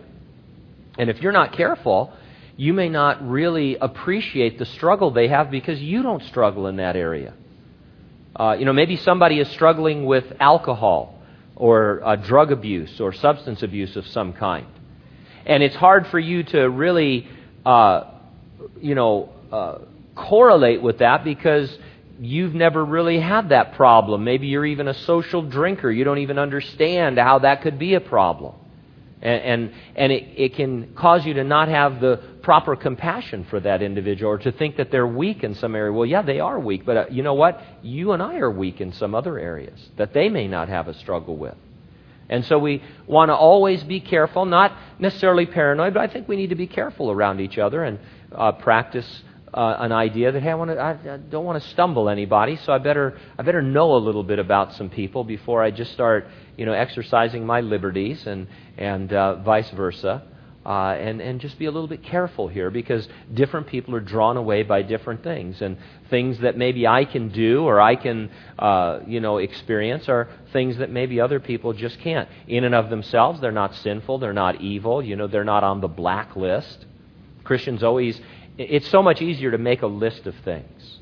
And 0.98 1.10
if 1.10 1.22
you're 1.22 1.32
not 1.32 1.54
careful, 1.54 2.14
you 2.56 2.74
may 2.74 2.90
not 2.90 3.28
really 3.28 3.76
appreciate 3.76 4.58
the 4.58 4.66
struggle 4.66 5.12
they 5.12 5.28
have 5.28 5.52
because 5.52 5.80
you 5.80 6.02
don't 6.02 6.24
struggle 6.24 6.68
in 6.68 6.78
that 6.78 6.96
area. 6.96 7.34
Uh, 8.36 8.56
you 8.58 8.66
know, 8.66 8.74
maybe 8.74 8.98
somebody 8.98 9.40
is 9.40 9.50
struggling 9.50 10.06
with 10.06 10.26
alcohol 10.40 11.20
or 11.56 12.02
uh, 12.04 12.16
drug 12.16 12.52
abuse 12.52 13.00
or 13.00 13.14
substance 13.14 13.62
abuse 13.64 13.96
of 13.96 14.06
some 14.08 14.34
kind. 14.34 14.68
And 15.46 15.64
it's 15.64 15.76
hard 15.76 16.08
for 16.08 16.20
you 16.20 16.44
to 16.44 16.70
really, 16.70 17.28
uh, 17.66 18.12
you 18.80 18.96
know, 18.96 19.30
uh, 19.52 19.80
correlate 20.16 20.82
with 20.82 21.00
that 21.00 21.24
because 21.24 21.76
you've 22.20 22.54
never 22.54 22.84
really 22.84 23.20
had 23.20 23.50
that 23.50 23.74
problem. 23.76 24.24
Maybe 24.24 24.48
you're 24.48 24.66
even 24.66 24.88
a 24.88 24.94
social 24.94 25.42
drinker. 25.42 25.92
You 25.92 26.04
don't 26.04 26.20
even 26.20 26.40
understand 26.40 27.18
how 27.18 27.40
that 27.40 27.62
could 27.62 27.78
be 27.78 27.94
a 27.94 28.02
problem. 28.02 28.56
And, 29.22 29.42
and, 29.42 29.74
and 29.96 30.12
it, 30.12 30.24
it 30.36 30.56
can 30.56 30.94
cause 30.94 31.26
you 31.26 31.34
to 31.36 31.44
not 31.44 31.70
have 31.70 32.00
the 32.00 32.22
proper 32.44 32.76
compassion 32.76 33.46
for 33.50 33.60
that 33.60 33.82
individual 33.82 34.32
or 34.32 34.38
to 34.38 34.52
think 34.52 34.78
that 34.78 34.92
they're 34.92 35.08
weak 35.08 35.44
in 35.44 35.56
some 35.56 35.76
area. 35.76 35.92
Well, 35.92 36.06
yeah, 36.06 36.22
they 36.22 36.40
are 36.40 36.60
weak, 36.60 36.86
but 36.86 36.98
uh, 36.98 37.06
you 37.10 37.24
know 37.24 37.34
what? 37.34 37.62
You 37.82 38.12
and 38.12 38.22
I 38.22 38.38
are 38.38 38.52
weak 38.52 38.80
in 38.80 38.94
some 38.94 39.16
other 39.16 39.40
areas 39.40 39.90
that 39.98 40.14
they 40.14 40.30
may 40.30 40.48
not 40.48 40.70
have 40.70 40.88
a 40.88 40.94
struggle 40.94 41.36
with. 41.36 41.56
And 42.30 42.46
so 42.46 42.60
we 42.60 42.84
want 43.08 43.30
to 43.30 43.36
always 43.36 43.84
be 43.84 44.02
careful, 44.02 44.46
not 44.46 44.74
necessarily 45.00 45.46
paranoid, 45.46 45.94
but 45.94 46.02
I 46.02 46.08
think 46.12 46.28
we 46.28 46.36
need 46.36 46.50
to 46.50 46.56
be 46.56 46.68
careful 46.68 47.10
around 47.10 47.40
each 47.40 47.58
other 47.58 47.84
and 47.84 48.00
uh, 48.34 48.52
practice 48.52 49.24
uh, 49.54 49.78
an 49.80 49.92
idea 49.92 50.32
that 50.32 50.44
hey, 50.44 50.52
I, 50.52 50.56
want 50.56 50.72
to, 50.72 50.78
I, 50.78 50.92
I 51.14 51.18
don't 51.18 51.46
want 51.46 51.62
to 51.62 51.70
stumble 51.70 52.10
anybody, 52.10 52.58
so 52.58 52.74
I 52.74 52.78
better 52.78 53.18
I 53.38 53.44
better 53.44 53.62
know 53.62 53.96
a 53.96 53.98
little 53.98 54.24
bit 54.24 54.40
about 54.40 54.74
some 54.74 54.90
people 54.90 55.24
before 55.24 55.64
I 55.64 55.72
just 55.72 55.94
start 55.94 56.28
you 56.58 56.66
know 56.66 56.74
exercising 56.74 57.46
my 57.46 57.62
liberties 57.62 58.28
and 58.28 58.48
and 58.78 59.12
uh, 59.14 59.36
vice 59.36 59.70
versa. 59.72 60.24
Uh, 60.66 60.98
and, 61.00 61.22
and 61.22 61.40
just 61.40 61.58
be 61.58 61.64
a 61.64 61.72
little 61.72 61.88
bit 61.88 62.04
careful 62.04 62.50
here 62.50 62.70
because 62.70 63.08
different 63.34 63.68
people 63.68 63.96
are 63.96 64.02
drawn 64.02 64.36
away 64.36 64.64
by 64.64 64.82
different 64.82 65.24
things. 65.24 65.62
And 65.62 65.78
things 66.10 66.40
that 66.40 66.58
maybe 66.58 66.86
I 66.86 67.06
can 67.06 67.30
do 67.30 67.64
or 67.64 67.80
I 67.80 67.96
can, 67.96 68.30
uh, 68.60 69.00
you 69.08 69.22
know, 69.22 69.38
experience 69.38 70.10
are 70.10 70.28
things 70.52 70.76
that 70.80 70.92
maybe 70.92 71.22
other 71.22 71.40
people 71.40 71.72
just 71.72 71.98
can't. 72.02 72.28
In 72.50 72.66
and 72.66 72.76
of 72.76 72.90
themselves, 72.90 73.40
they're 73.40 73.54
not 73.54 73.76
sinful, 73.76 74.18
they're 74.18 74.34
not 74.34 74.60
evil, 74.60 75.02
you 75.02 75.16
know, 75.16 75.28
they're 75.28 75.46
not 75.46 75.64
on 75.64 75.80
the 75.80 75.88
blacklist. 75.88 76.86
Christians 77.46 77.82
always 77.82 78.20
it's 78.58 78.90
so 78.90 79.04
much 79.04 79.22
easier 79.22 79.52
to 79.52 79.58
make 79.58 79.82
a 79.82 79.88
list 79.88 80.26
of 80.26 80.36
things. 80.44 81.00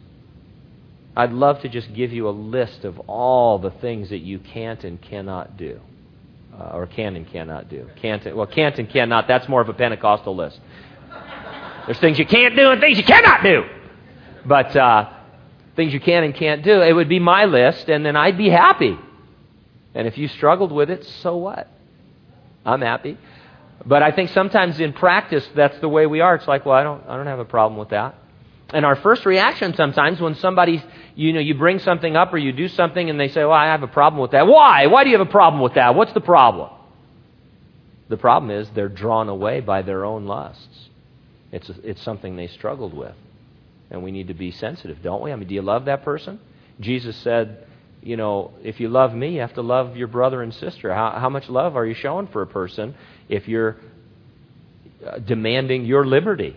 I'd 1.16 1.32
love 1.32 1.62
to 1.62 1.70
just 1.70 1.94
give 1.94 2.12
you 2.12 2.28
a 2.28 2.32
list 2.32 2.84
of 2.84 3.00
all 3.02 3.58
the 3.60 3.72
things 3.72 4.10
that 4.10 4.20
you 4.20 4.40
can't 4.40 4.84
and 4.84 5.02
cannot 5.02 5.58
do. 5.58 5.80
Uh, 6.58 6.72
or 6.74 6.88
can 6.88 7.16
and 7.16 7.28
cannot 7.28 7.70
do. 7.70 7.90
Can't, 8.02 8.34
well, 8.36 8.48
can't 8.48 8.78
and 8.80 8.90
cannot, 8.90 9.28
that's 9.28 9.48
more 9.50 9.60
of 9.62 9.68
a 9.68 9.74
Pentecostal 9.74 10.36
list. 10.36 10.60
There's 11.86 12.00
things 12.00 12.18
you 12.18 12.26
can't 12.26 12.56
do 12.56 12.72
and 12.72 12.80
things 12.80 12.98
you 12.98 13.04
cannot 13.04 13.44
do. 13.44 13.64
But 14.46 14.76
uh, 14.76 15.10
things 15.76 15.94
you 15.94 16.00
can 16.00 16.24
and 16.24 16.34
can't 16.34 16.64
do, 16.64 16.82
it 16.82 16.94
would 16.94 17.10
be 17.10 17.20
my 17.20 17.46
list, 17.46 17.90
and 17.90 18.06
then 18.06 18.16
I'd 18.16 18.38
be 18.38 18.50
happy. 18.50 18.98
And 19.94 20.08
if 20.08 20.18
you 20.18 20.28
struggled 20.28 20.72
with 20.72 20.90
it, 20.90 21.06
so 21.06 21.38
what? 21.38 21.68
I'm 22.66 22.82
happy. 22.82 23.18
But 23.86 24.04
I 24.04 24.12
think 24.12 24.30
sometimes 24.30 24.80
in 24.80 24.94
practice, 24.94 25.48
that's 25.56 25.78
the 25.80 25.90
way 25.90 26.06
we 26.06 26.22
are. 26.22 26.36
It's 26.36 26.48
like, 26.48 26.66
well, 26.66 26.76
I 26.76 26.84
don't, 26.84 27.04
I 27.08 27.18
don't 27.18 27.28
have 27.28 27.40
a 27.40 27.46
problem 27.46 27.80
with 27.80 27.90
that. 27.90 28.16
And 28.74 28.86
our 28.86 28.96
first 28.96 29.26
reaction 29.26 29.76
sometimes 29.76 30.20
when 30.20 30.36
somebody, 30.36 30.84
you 31.16 31.34
know, 31.34 31.40
you 31.40 31.54
bring 31.54 31.80
something 31.80 32.16
up 32.16 32.34
or 32.34 32.38
you 32.38 32.52
do 32.52 32.68
something 32.68 33.10
and 33.10 33.20
they 33.20 33.28
say, 33.28 33.42
well, 33.42 33.52
I 33.52 33.68
have 33.68 33.84
a 33.84 33.88
problem 33.88 34.22
with 34.22 34.32
that. 34.32 34.48
Why? 34.48 34.88
Why 34.88 35.04
do 35.04 35.12
you 35.12 35.18
have 35.18 35.28
a 35.28 35.32
problem 35.32 35.62
with 35.62 35.76
that? 35.76 35.94
What's 35.94 36.14
the 36.14 36.22
problem? 36.22 36.72
The 38.10 38.18
problem 38.18 38.52
is 38.52 38.70
they're 38.72 38.90
drawn 38.90 39.30
away 39.30 39.62
by 39.62 39.82
their 39.82 40.04
own 40.06 40.26
lusts. 40.26 40.90
It's, 41.52 41.70
it's 41.84 42.02
something 42.02 42.36
they 42.36 42.48
struggled 42.48 42.94
with. 42.94 43.16
And 43.92 44.04
we 44.04 44.12
need 44.12 44.28
to 44.28 44.34
be 44.34 44.52
sensitive, 44.52 45.02
don't 45.04 45.22
we? 45.22 45.32
I 45.32 45.36
mean, 45.36 45.48
do 45.48 45.56
you 45.56 45.62
love 45.62 45.86
that 45.86 46.04
person? 46.04 46.40
Jesus 46.80 47.16
said, 47.18 47.68
you 48.02 48.18
know, 48.18 48.52
if 48.64 48.80
you 48.80 48.90
love 48.90 49.14
me, 49.14 49.36
you 49.36 49.42
have 49.42 49.54
to 49.56 49.62
love 49.62 49.96
your 49.96 50.08
brother 50.08 50.42
and 50.42 50.54
sister. 50.54 50.94
How, 50.94 51.12
how 51.20 51.30
much 51.30 51.50
love 51.50 51.76
are 51.76 51.86
you 51.86 51.94
showing 51.94 52.28
for 52.28 52.42
a 52.42 52.48
person 52.48 52.96
if 53.30 53.48
you're 53.48 53.78
uh, 55.06 55.20
demanding 55.20 55.86
your 55.86 56.06
liberty? 56.06 56.56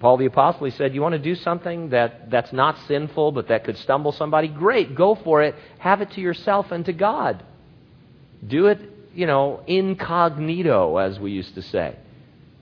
Paul 0.00 0.16
the 0.16 0.26
Apostle, 0.26 0.66
he 0.66 0.72
said, 0.72 0.94
You 0.94 1.02
want 1.02 1.12
to 1.12 1.18
do 1.18 1.34
something 1.34 1.90
that, 1.90 2.30
that's 2.30 2.52
not 2.52 2.78
sinful 2.86 3.32
but 3.32 3.48
that 3.48 3.64
could 3.64 3.78
stumble 3.78 4.12
somebody? 4.12 4.48
Great, 4.48 4.94
go 4.94 5.14
for 5.14 5.42
it. 5.42 5.54
Have 5.78 6.00
it 6.00 6.10
to 6.12 6.20
yourself 6.20 6.72
and 6.72 6.84
to 6.86 6.92
God. 6.92 7.42
Do 8.46 8.66
it, 8.66 8.80
you 9.14 9.26
know, 9.26 9.62
incognito, 9.66 10.96
as 10.96 11.18
we 11.18 11.30
used 11.30 11.54
to 11.54 11.62
say. 11.62 11.96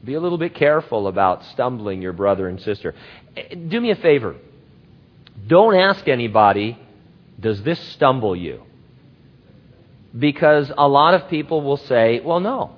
Be 0.04 0.14
a 0.14 0.20
little 0.20 0.38
bit 0.38 0.54
careful 0.54 1.08
about 1.08 1.44
stumbling 1.46 2.02
your 2.02 2.12
brother 2.12 2.48
and 2.48 2.60
sister. 2.60 2.94
Eh, 3.36 3.54
do 3.54 3.80
me 3.80 3.90
a 3.90 3.96
favor. 3.96 4.36
Don't 5.46 5.74
ask 5.74 6.06
anybody 6.06 6.78
does 7.38 7.62
this 7.62 7.78
stumble 7.92 8.34
you? 8.34 8.62
Because 10.18 10.70
a 10.76 10.88
lot 10.88 11.14
of 11.14 11.28
people 11.28 11.62
will 11.62 11.76
say, 11.76 12.20
well, 12.20 12.40
no. 12.40 12.72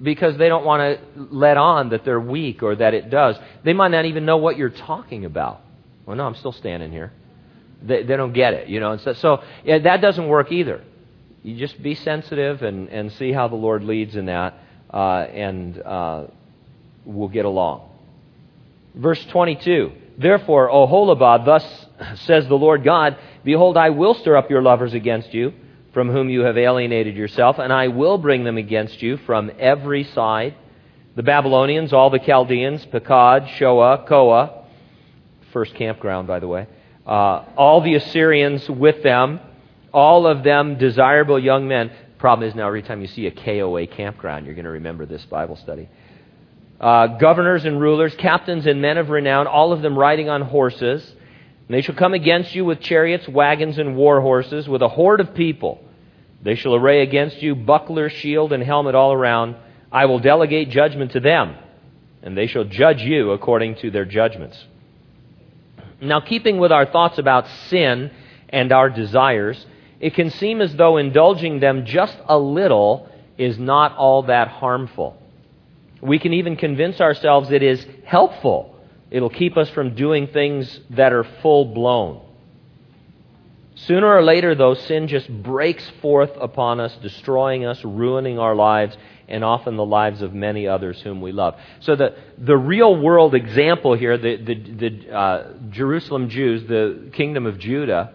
Because 0.00 0.36
they 0.36 0.48
don't 0.48 0.64
want 0.64 0.80
to 0.82 1.26
let 1.30 1.56
on 1.56 1.88
that 1.90 2.04
they're 2.04 2.20
weak 2.20 2.62
or 2.62 2.76
that 2.76 2.94
it 2.94 3.10
does. 3.10 3.36
They 3.64 3.72
might 3.72 3.88
not 3.88 4.04
even 4.04 4.26
know 4.26 4.36
what 4.36 4.56
you're 4.56 4.70
talking 4.70 5.24
about. 5.24 5.60
Well, 6.04 6.16
no, 6.16 6.24
I'm 6.24 6.34
still 6.34 6.52
standing 6.52 6.92
here. 6.92 7.12
They, 7.82 8.02
they 8.02 8.16
don't 8.16 8.32
get 8.32 8.54
it, 8.54 8.68
you 8.68 8.80
know. 8.80 8.96
So, 8.98 9.14
so 9.14 9.42
yeah, 9.64 9.78
that 9.78 10.00
doesn't 10.00 10.28
work 10.28 10.52
either. 10.52 10.82
You 11.42 11.56
just 11.56 11.80
be 11.82 11.94
sensitive 11.94 12.62
and, 12.62 12.88
and 12.88 13.12
see 13.12 13.32
how 13.32 13.48
the 13.48 13.56
Lord 13.56 13.84
leads 13.84 14.16
in 14.16 14.26
that, 14.26 14.54
uh, 14.92 15.20
and 15.20 15.80
uh, 15.80 16.26
we'll 17.04 17.28
get 17.28 17.44
along. 17.44 17.88
Verse 18.94 19.24
22 19.26 19.92
Therefore, 20.18 20.68
Oholibah, 20.70 21.44
thus 21.44 21.86
says 22.22 22.48
the 22.48 22.56
Lord 22.56 22.84
God, 22.84 23.18
Behold, 23.44 23.76
I 23.76 23.90
will 23.90 24.14
stir 24.14 24.36
up 24.36 24.50
your 24.50 24.62
lovers 24.62 24.94
against 24.94 25.32
you, 25.34 25.52
from 25.96 26.10
whom 26.10 26.28
you 26.28 26.42
have 26.42 26.58
alienated 26.58 27.16
yourself, 27.16 27.58
and 27.58 27.72
I 27.72 27.88
will 27.88 28.18
bring 28.18 28.44
them 28.44 28.58
against 28.58 29.00
you 29.00 29.16
from 29.16 29.50
every 29.58 30.04
side. 30.04 30.54
The 31.14 31.22
Babylonians, 31.22 31.94
all 31.94 32.10
the 32.10 32.18
Chaldeans, 32.18 32.84
Pekod, 32.84 33.48
Shoa, 33.56 34.04
Koa, 34.06 34.66
first 35.54 35.74
campground, 35.74 36.28
by 36.28 36.38
the 36.38 36.48
way, 36.48 36.66
uh, 37.06 37.46
all 37.56 37.80
the 37.80 37.94
Assyrians 37.94 38.68
with 38.68 39.02
them, 39.02 39.40
all 39.90 40.26
of 40.26 40.44
them 40.44 40.76
desirable 40.76 41.38
young 41.38 41.66
men. 41.66 41.90
Problem 42.18 42.46
is 42.46 42.54
now, 42.54 42.66
every 42.66 42.82
time 42.82 43.00
you 43.00 43.06
see 43.06 43.26
a 43.26 43.30
KOA 43.30 43.86
campground, 43.86 44.44
you're 44.44 44.54
going 44.54 44.66
to 44.66 44.72
remember 44.72 45.06
this 45.06 45.24
Bible 45.24 45.56
study. 45.56 45.88
Uh, 46.78 47.06
governors 47.06 47.64
and 47.64 47.80
rulers, 47.80 48.14
captains 48.16 48.66
and 48.66 48.82
men 48.82 48.98
of 48.98 49.08
renown, 49.08 49.46
all 49.46 49.72
of 49.72 49.80
them 49.80 49.98
riding 49.98 50.28
on 50.28 50.42
horses. 50.42 51.02
And 51.68 51.74
they 51.74 51.80
shall 51.80 51.94
come 51.94 52.12
against 52.12 52.54
you 52.54 52.66
with 52.66 52.80
chariots, 52.80 53.26
wagons, 53.26 53.78
and 53.78 53.96
war 53.96 54.20
horses, 54.20 54.68
with 54.68 54.82
a 54.82 54.88
horde 54.88 55.20
of 55.20 55.32
people. 55.32 55.84
They 56.46 56.54
shall 56.54 56.74
array 56.74 57.02
against 57.02 57.42
you 57.42 57.54
buckler, 57.54 58.08
shield, 58.08 58.54
and 58.54 58.62
helmet 58.62 58.94
all 58.94 59.12
around. 59.12 59.56
I 59.92 60.06
will 60.06 60.20
delegate 60.20 60.70
judgment 60.70 61.10
to 61.12 61.20
them, 61.20 61.56
and 62.22 62.38
they 62.38 62.46
shall 62.46 62.64
judge 62.64 63.02
you 63.02 63.32
according 63.32 63.74
to 63.82 63.90
their 63.90 64.06
judgments. 64.06 64.64
Now, 66.00 66.20
keeping 66.20 66.58
with 66.58 66.72
our 66.72 66.86
thoughts 66.86 67.18
about 67.18 67.48
sin 67.68 68.10
and 68.48 68.72
our 68.72 68.88
desires, 68.88 69.66
it 70.00 70.14
can 70.14 70.30
seem 70.30 70.62
as 70.62 70.74
though 70.76 70.96
indulging 70.96 71.60
them 71.60 71.84
just 71.84 72.16
a 72.26 72.38
little 72.38 73.10
is 73.36 73.58
not 73.58 73.96
all 73.96 74.22
that 74.22 74.48
harmful. 74.48 75.20
We 76.00 76.18
can 76.18 76.32
even 76.32 76.56
convince 76.56 77.00
ourselves 77.00 77.50
it 77.50 77.62
is 77.62 77.84
helpful 78.04 78.76
It'll 79.10 79.30
keep 79.30 79.56
us 79.56 79.70
from 79.70 79.94
doing 79.94 80.26
things 80.28 80.80
that 80.90 81.12
are 81.12 81.24
full 81.24 81.66
blown. 81.66 82.22
Sooner 83.80 84.06
or 84.06 84.22
later, 84.22 84.54
though, 84.54 84.72
sin 84.72 85.06
just 85.06 85.28
breaks 85.28 85.86
forth 86.00 86.30
upon 86.40 86.80
us, 86.80 86.96
destroying 87.02 87.66
us, 87.66 87.84
ruining 87.84 88.38
our 88.38 88.54
lives, 88.54 88.96
and 89.28 89.44
often 89.44 89.76
the 89.76 89.84
lives 89.84 90.22
of 90.22 90.32
many 90.32 90.66
others 90.66 91.00
whom 91.02 91.20
we 91.20 91.30
love. 91.30 91.56
So, 91.80 91.94
the, 91.94 92.16
the 92.38 92.56
real 92.56 92.96
world 92.96 93.34
example 93.34 93.94
here, 93.94 94.16
the, 94.16 94.36
the, 94.36 94.54
the 94.54 95.14
uh, 95.14 95.52
Jerusalem 95.68 96.30
Jews, 96.30 96.66
the 96.66 97.10
kingdom 97.12 97.44
of 97.44 97.58
Judah, 97.58 98.14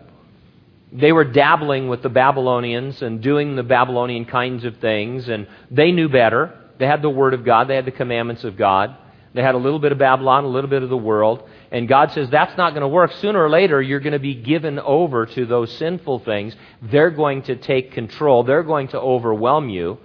they 0.92 1.12
were 1.12 1.26
dabbling 1.26 1.90
with 1.90 2.02
the 2.02 2.10
Babylonians 2.10 3.04
and 3.04 3.22
doing 3.22 3.56
the 3.56 3.64
Babylonian 3.64 4.26
kinds 4.26 4.66
of 4.66 4.78
things, 4.78 5.30
and 5.30 5.48
they 5.70 5.92
knew 5.92 6.10
better. 6.10 6.58
They 6.80 6.88
had 6.88 7.04
the 7.04 7.10
Word 7.10 7.36
of 7.36 7.46
God, 7.46 7.68
they 7.68 7.76
had 7.76 7.86
the 7.86 7.92
commandments 7.92 8.44
of 8.44 8.58
God. 8.58 8.98
They 9.34 9.42
had 9.42 9.56
a 9.56 9.60
little 9.60 9.80
bit 9.80 9.92
of 9.92 9.98
Babylon, 9.98 10.44
a 10.44 10.48
little 10.48 10.70
bit 10.70 10.84
of 10.84 10.90
the 10.90 10.98
world. 10.98 11.48
And 11.72 11.88
God 11.88 12.12
says 12.12 12.30
that's 12.30 12.58
not 12.58 12.72
going 12.72 12.82
to 12.82 12.88
work. 12.88 13.14
Sooner 13.14 13.42
or 13.42 13.50
later, 13.50 13.82
you're 13.82 14.02
going 14.02 14.14
to 14.14 14.20
be 14.20 14.36
given 14.36 14.78
over 14.78 15.26
to 15.26 15.46
those 15.46 15.72
sinful 15.78 16.20
things. 16.20 16.54
They're 16.82 17.12
going 17.12 17.44
to 17.44 17.56
take 17.56 17.94
control, 17.94 18.44
they're 18.44 18.64
going 18.64 18.90
to 18.90 19.00
overwhelm 19.00 19.70
you. 19.70 19.98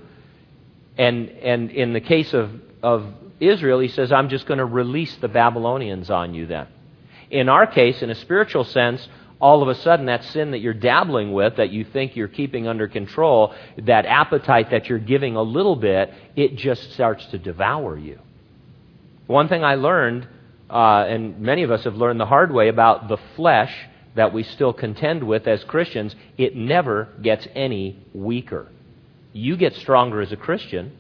And, 0.97 1.29
and 1.29 1.71
in 1.73 1.93
the 1.93 2.01
case 2.01 2.33
of, 2.33 2.51
of 2.83 3.13
Israel, 3.41 3.81
he 3.81 3.89
says, 3.89 4.13
I'm 4.13 4.29
just 4.29 4.47
going 4.47 4.59
to 4.59 4.65
release 4.65 5.15
the 5.17 5.29
Babylonians 5.29 6.09
on 6.09 6.33
you 6.33 6.47
then. 6.47 6.69
In 7.31 7.49
our 7.49 7.67
case, 7.67 8.01
in 8.01 8.09
a 8.09 8.15
spiritual 8.15 8.65
sense, 8.65 9.07
all 9.41 9.63
of 9.63 9.69
a 9.69 9.75
sudden 9.75 10.07
that 10.07 10.25
sin 10.25 10.53
that 10.53 10.61
you're 10.61 10.73
dabbling 10.73 11.33
with, 11.33 11.57
that 11.57 11.71
you 11.71 11.85
think 11.85 12.17
you're 12.17 12.29
keeping 12.29 12.67
under 12.67 12.89
control, 12.89 13.55
that 13.83 14.07
appetite 14.07 14.71
that 14.71 14.89
you're 14.89 14.99
giving 14.99 15.37
a 15.37 15.43
little 15.43 15.77
bit, 15.77 16.15
it 16.35 16.57
just 16.57 16.93
starts 16.93 17.27
to 17.27 17.39
devour 17.39 17.99
you. 17.99 18.19
One 19.27 19.49
thing 19.49 19.65
I 19.65 19.75
learned, 19.75 20.29
uh, 20.71 21.05
and 21.09 21.41
many 21.41 21.63
of 21.63 21.71
us 21.71 21.85
have 21.85 21.95
learned 21.95 22.21
the 22.21 22.27
hard 22.27 22.53
way 22.53 22.69
about 22.69 23.09
the 23.09 23.19
flesh 23.37 23.73
that 24.17 24.33
we 24.33 24.43
still 24.43 24.73
contend 24.73 25.23
with 25.23 25.47
as 25.47 25.63
Christians, 25.65 26.17
it 26.37 26.57
never 26.57 27.09
gets 27.23 27.47
any 27.55 28.03
weaker. 28.13 28.67
You 29.33 29.57
get 29.57 29.75
stronger 29.75 30.23
as 30.23 30.33
a 30.33 30.37
Christian 30.37 30.97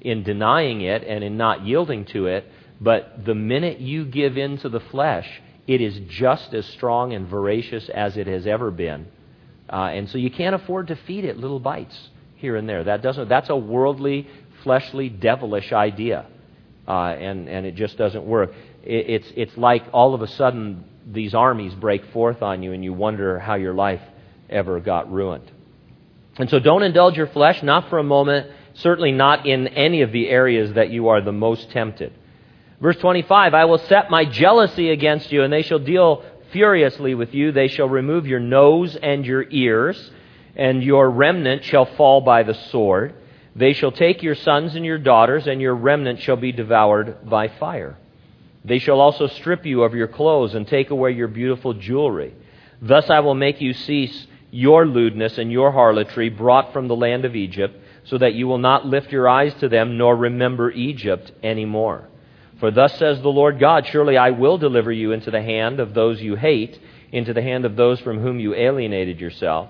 in 0.00 0.22
denying 0.22 0.80
it 0.80 1.02
and 1.04 1.22
in 1.22 1.36
not 1.36 1.66
yielding 1.66 2.04
to 2.06 2.26
it, 2.26 2.46
but 2.80 3.24
the 3.24 3.34
minute 3.34 3.80
you 3.80 4.04
give 4.04 4.38
in 4.38 4.58
to 4.58 4.68
the 4.68 4.80
flesh, 4.80 5.28
it 5.66 5.80
is 5.80 5.98
just 6.08 6.54
as 6.54 6.66
strong 6.66 7.12
and 7.12 7.26
voracious 7.28 7.88
as 7.88 8.16
it 8.16 8.26
has 8.26 8.46
ever 8.46 8.70
been. 8.70 9.06
Uh, 9.68 9.86
and 9.86 10.08
so 10.10 10.18
you 10.18 10.30
can't 10.30 10.54
afford 10.54 10.88
to 10.88 10.96
feed 10.96 11.24
it 11.24 11.36
little 11.36 11.60
bites 11.60 12.10
here 12.36 12.56
and 12.56 12.68
there. 12.68 12.84
That 12.84 13.02
doesn't, 13.02 13.28
that's 13.28 13.50
a 13.50 13.56
worldly, 13.56 14.28
fleshly, 14.62 15.08
devilish 15.08 15.72
idea. 15.72 16.26
Uh, 16.86 17.14
and, 17.14 17.48
and 17.48 17.64
it 17.64 17.76
just 17.76 17.96
doesn't 17.96 18.24
work. 18.24 18.52
It, 18.82 19.10
it's, 19.10 19.32
it's 19.36 19.56
like 19.56 19.84
all 19.92 20.14
of 20.14 20.22
a 20.22 20.28
sudden 20.28 20.84
these 21.06 21.34
armies 21.34 21.74
break 21.74 22.04
forth 22.12 22.42
on 22.42 22.62
you 22.62 22.72
and 22.72 22.84
you 22.84 22.92
wonder 22.92 23.38
how 23.38 23.54
your 23.54 23.74
life 23.74 24.02
ever 24.48 24.80
got 24.80 25.10
ruined. 25.12 25.50
And 26.36 26.48
so 26.48 26.58
don't 26.58 26.82
indulge 26.82 27.16
your 27.16 27.26
flesh, 27.26 27.62
not 27.62 27.90
for 27.90 27.98
a 27.98 28.04
moment, 28.04 28.50
certainly 28.74 29.12
not 29.12 29.46
in 29.46 29.68
any 29.68 30.02
of 30.02 30.12
the 30.12 30.28
areas 30.28 30.74
that 30.74 30.90
you 30.90 31.08
are 31.08 31.20
the 31.20 31.32
most 31.32 31.70
tempted. 31.70 32.12
Verse 32.80 32.96
25 32.96 33.54
I 33.54 33.64
will 33.66 33.78
set 33.78 34.10
my 34.10 34.24
jealousy 34.24 34.90
against 34.90 35.30
you, 35.30 35.42
and 35.42 35.52
they 35.52 35.62
shall 35.62 35.78
deal 35.78 36.24
furiously 36.52 37.14
with 37.14 37.34
you. 37.34 37.52
They 37.52 37.68
shall 37.68 37.88
remove 37.88 38.26
your 38.26 38.40
nose 38.40 38.96
and 38.96 39.26
your 39.26 39.44
ears, 39.50 40.10
and 40.56 40.82
your 40.82 41.10
remnant 41.10 41.64
shall 41.64 41.84
fall 41.84 42.22
by 42.22 42.42
the 42.42 42.54
sword. 42.54 43.14
They 43.54 43.74
shall 43.74 43.92
take 43.92 44.22
your 44.22 44.34
sons 44.34 44.74
and 44.74 44.84
your 44.84 44.98
daughters, 44.98 45.46
and 45.46 45.60
your 45.60 45.74
remnant 45.74 46.20
shall 46.20 46.36
be 46.36 46.52
devoured 46.52 47.28
by 47.28 47.48
fire. 47.48 47.98
They 48.64 48.78
shall 48.78 49.00
also 49.00 49.26
strip 49.26 49.66
you 49.66 49.82
of 49.82 49.94
your 49.94 50.08
clothes 50.08 50.54
and 50.54 50.66
take 50.66 50.90
away 50.90 51.12
your 51.12 51.28
beautiful 51.28 51.74
jewelry. 51.74 52.34
Thus 52.80 53.10
I 53.10 53.20
will 53.20 53.34
make 53.34 53.60
you 53.60 53.72
cease 53.72 54.26
your 54.50 54.86
lewdness 54.86 55.38
and 55.38 55.50
your 55.50 55.72
harlotry 55.72 56.28
brought 56.28 56.72
from 56.72 56.86
the 56.86 56.96
land 56.96 57.24
of 57.24 57.34
Egypt, 57.34 57.76
so 58.04 58.18
that 58.18 58.34
you 58.34 58.46
will 58.46 58.58
not 58.58 58.86
lift 58.86 59.12
your 59.12 59.28
eyes 59.28 59.54
to 59.54 59.68
them 59.68 59.96
nor 59.96 60.16
remember 60.16 60.70
Egypt 60.70 61.32
any 61.42 61.64
more. 61.64 62.08
For 62.60 62.70
thus 62.70 62.96
says 62.98 63.20
the 63.20 63.28
Lord 63.28 63.58
God 63.58 63.86
Surely 63.86 64.16
I 64.16 64.30
will 64.30 64.58
deliver 64.58 64.92
you 64.92 65.12
into 65.12 65.30
the 65.30 65.42
hand 65.42 65.80
of 65.80 65.94
those 65.94 66.20
you 66.20 66.36
hate, 66.36 66.78
into 67.10 67.32
the 67.32 67.42
hand 67.42 67.64
of 67.64 67.76
those 67.76 68.00
from 68.00 68.20
whom 68.20 68.38
you 68.38 68.54
alienated 68.54 69.20
yourself. 69.20 69.68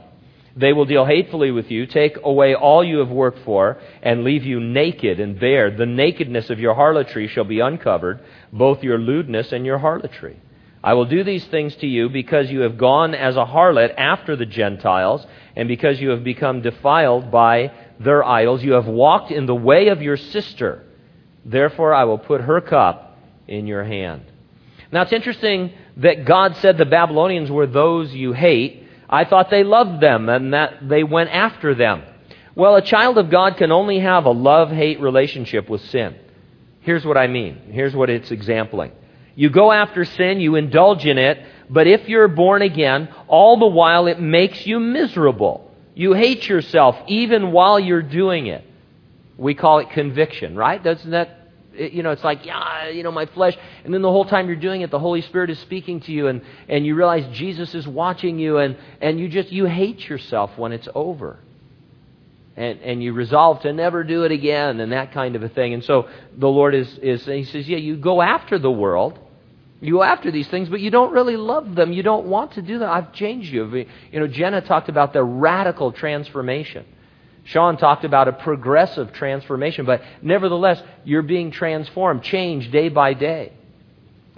They 0.54 0.72
will 0.72 0.84
deal 0.84 1.06
hatefully 1.06 1.50
with 1.50 1.70
you, 1.70 1.86
take 1.86 2.18
away 2.22 2.54
all 2.54 2.84
you 2.84 2.98
have 2.98 3.10
worked 3.10 3.40
for, 3.44 3.78
and 4.02 4.24
leave 4.24 4.44
you 4.44 4.60
naked 4.60 5.18
and 5.18 5.38
bare. 5.38 5.70
The 5.70 5.86
nakedness 5.86 6.50
of 6.50 6.60
your 6.60 6.74
harlotry 6.74 7.28
shall 7.28 7.44
be 7.44 7.60
uncovered, 7.60 8.20
both 8.52 8.82
your 8.82 8.98
lewdness 8.98 9.52
and 9.52 9.64
your 9.64 9.78
harlotry. 9.78 10.38
I 10.84 10.94
will 10.94 11.06
do 11.06 11.24
these 11.24 11.46
things 11.46 11.74
to 11.76 11.86
you 11.86 12.08
because 12.08 12.50
you 12.50 12.60
have 12.60 12.76
gone 12.76 13.14
as 13.14 13.36
a 13.36 13.46
harlot 13.46 13.94
after 13.96 14.36
the 14.36 14.46
Gentiles, 14.46 15.26
and 15.56 15.68
because 15.68 16.00
you 16.00 16.10
have 16.10 16.24
become 16.24 16.60
defiled 16.60 17.30
by 17.30 17.72
their 18.00 18.24
idols. 18.24 18.62
You 18.62 18.72
have 18.72 18.86
walked 18.86 19.30
in 19.30 19.46
the 19.46 19.54
way 19.54 19.88
of 19.88 20.02
your 20.02 20.16
sister 20.16 20.84
Therefore, 21.44 21.92
I 21.92 22.04
will 22.04 22.18
put 22.18 22.40
her 22.42 22.60
cup 22.60 23.18
in 23.48 23.66
your 23.66 23.84
hand. 23.84 24.22
Now, 24.92 25.02
it's 25.02 25.12
interesting 25.12 25.72
that 25.98 26.24
God 26.24 26.56
said 26.56 26.78
the 26.78 26.84
Babylonians 26.84 27.50
were 27.50 27.66
those 27.66 28.12
you 28.12 28.32
hate. 28.32 28.81
I 29.12 29.26
thought 29.26 29.50
they 29.50 29.62
loved 29.62 30.00
them 30.00 30.30
and 30.30 30.54
that 30.54 30.88
they 30.88 31.04
went 31.04 31.28
after 31.28 31.74
them. 31.74 32.02
Well, 32.54 32.76
a 32.76 32.82
child 32.82 33.18
of 33.18 33.30
God 33.30 33.58
can 33.58 33.70
only 33.70 34.00
have 34.00 34.24
a 34.24 34.30
love 34.30 34.70
hate 34.70 35.00
relationship 35.00 35.68
with 35.68 35.82
sin. 35.82 36.16
Here's 36.80 37.04
what 37.04 37.18
I 37.18 37.26
mean. 37.26 37.58
Here's 37.70 37.94
what 37.94 38.08
it's 38.08 38.30
exempling. 38.30 38.92
You 39.34 39.50
go 39.50 39.70
after 39.70 40.06
sin, 40.06 40.40
you 40.40 40.56
indulge 40.56 41.04
in 41.06 41.18
it, 41.18 41.44
but 41.68 41.86
if 41.86 42.08
you're 42.08 42.28
born 42.28 42.62
again, 42.62 43.08
all 43.28 43.58
the 43.58 43.66
while 43.66 44.06
it 44.06 44.20
makes 44.20 44.66
you 44.66 44.80
miserable. 44.80 45.70
You 45.94 46.14
hate 46.14 46.48
yourself 46.48 46.96
even 47.06 47.52
while 47.52 47.78
you're 47.78 48.02
doing 48.02 48.46
it. 48.46 48.64
We 49.36 49.54
call 49.54 49.78
it 49.80 49.90
conviction, 49.90 50.56
right? 50.56 50.82
Doesn't 50.82 51.10
that 51.10 51.41
you 51.74 52.02
know, 52.02 52.10
it's 52.10 52.24
like, 52.24 52.44
yeah, 52.44 52.88
you 52.88 53.02
know, 53.02 53.10
my 53.12 53.26
flesh. 53.26 53.56
And 53.84 53.92
then 53.92 54.02
the 54.02 54.10
whole 54.10 54.24
time 54.24 54.46
you're 54.46 54.56
doing 54.56 54.82
it, 54.82 54.90
the 54.90 54.98
Holy 54.98 55.22
Spirit 55.22 55.50
is 55.50 55.58
speaking 55.60 56.00
to 56.00 56.12
you, 56.12 56.28
and, 56.28 56.42
and 56.68 56.86
you 56.86 56.94
realize 56.94 57.24
Jesus 57.36 57.74
is 57.74 57.86
watching 57.86 58.38
you, 58.38 58.58
and, 58.58 58.76
and 59.00 59.18
you 59.18 59.28
just, 59.28 59.50
you 59.50 59.66
hate 59.66 60.08
yourself 60.08 60.56
when 60.56 60.72
it's 60.72 60.88
over. 60.94 61.38
And, 62.54 62.80
and 62.80 63.02
you 63.02 63.14
resolve 63.14 63.62
to 63.62 63.72
never 63.72 64.04
do 64.04 64.24
it 64.24 64.32
again, 64.32 64.78
and 64.80 64.92
that 64.92 65.12
kind 65.12 65.36
of 65.36 65.42
a 65.42 65.48
thing. 65.48 65.72
And 65.72 65.82
so 65.82 66.08
the 66.36 66.48
Lord 66.48 66.74
is, 66.74 66.98
is 66.98 67.24
He 67.24 67.44
says, 67.44 67.66
yeah, 67.66 67.78
you 67.78 67.96
go 67.96 68.20
after 68.20 68.58
the 68.58 68.70
world. 68.70 69.18
You 69.80 69.94
go 69.94 70.02
after 70.02 70.30
these 70.30 70.46
things, 70.46 70.68
but 70.68 70.78
you 70.80 70.90
don't 70.92 71.12
really 71.12 71.36
love 71.36 71.74
them. 71.74 71.92
You 71.92 72.04
don't 72.04 72.26
want 72.26 72.52
to 72.52 72.62
do 72.62 72.78
them. 72.78 72.88
I've 72.88 73.12
changed 73.12 73.52
you. 73.52 73.86
You 74.12 74.20
know, 74.20 74.28
Jenna 74.28 74.60
talked 74.60 74.88
about 74.88 75.12
the 75.12 75.24
radical 75.24 75.90
transformation. 75.90 76.84
Sean 77.44 77.76
talked 77.76 78.04
about 78.04 78.28
a 78.28 78.32
progressive 78.32 79.12
transformation, 79.12 79.84
but 79.84 80.02
nevertheless, 80.20 80.82
you're 81.04 81.22
being 81.22 81.50
transformed, 81.50 82.22
changed 82.22 82.70
day 82.70 82.88
by 82.88 83.14
day. 83.14 83.52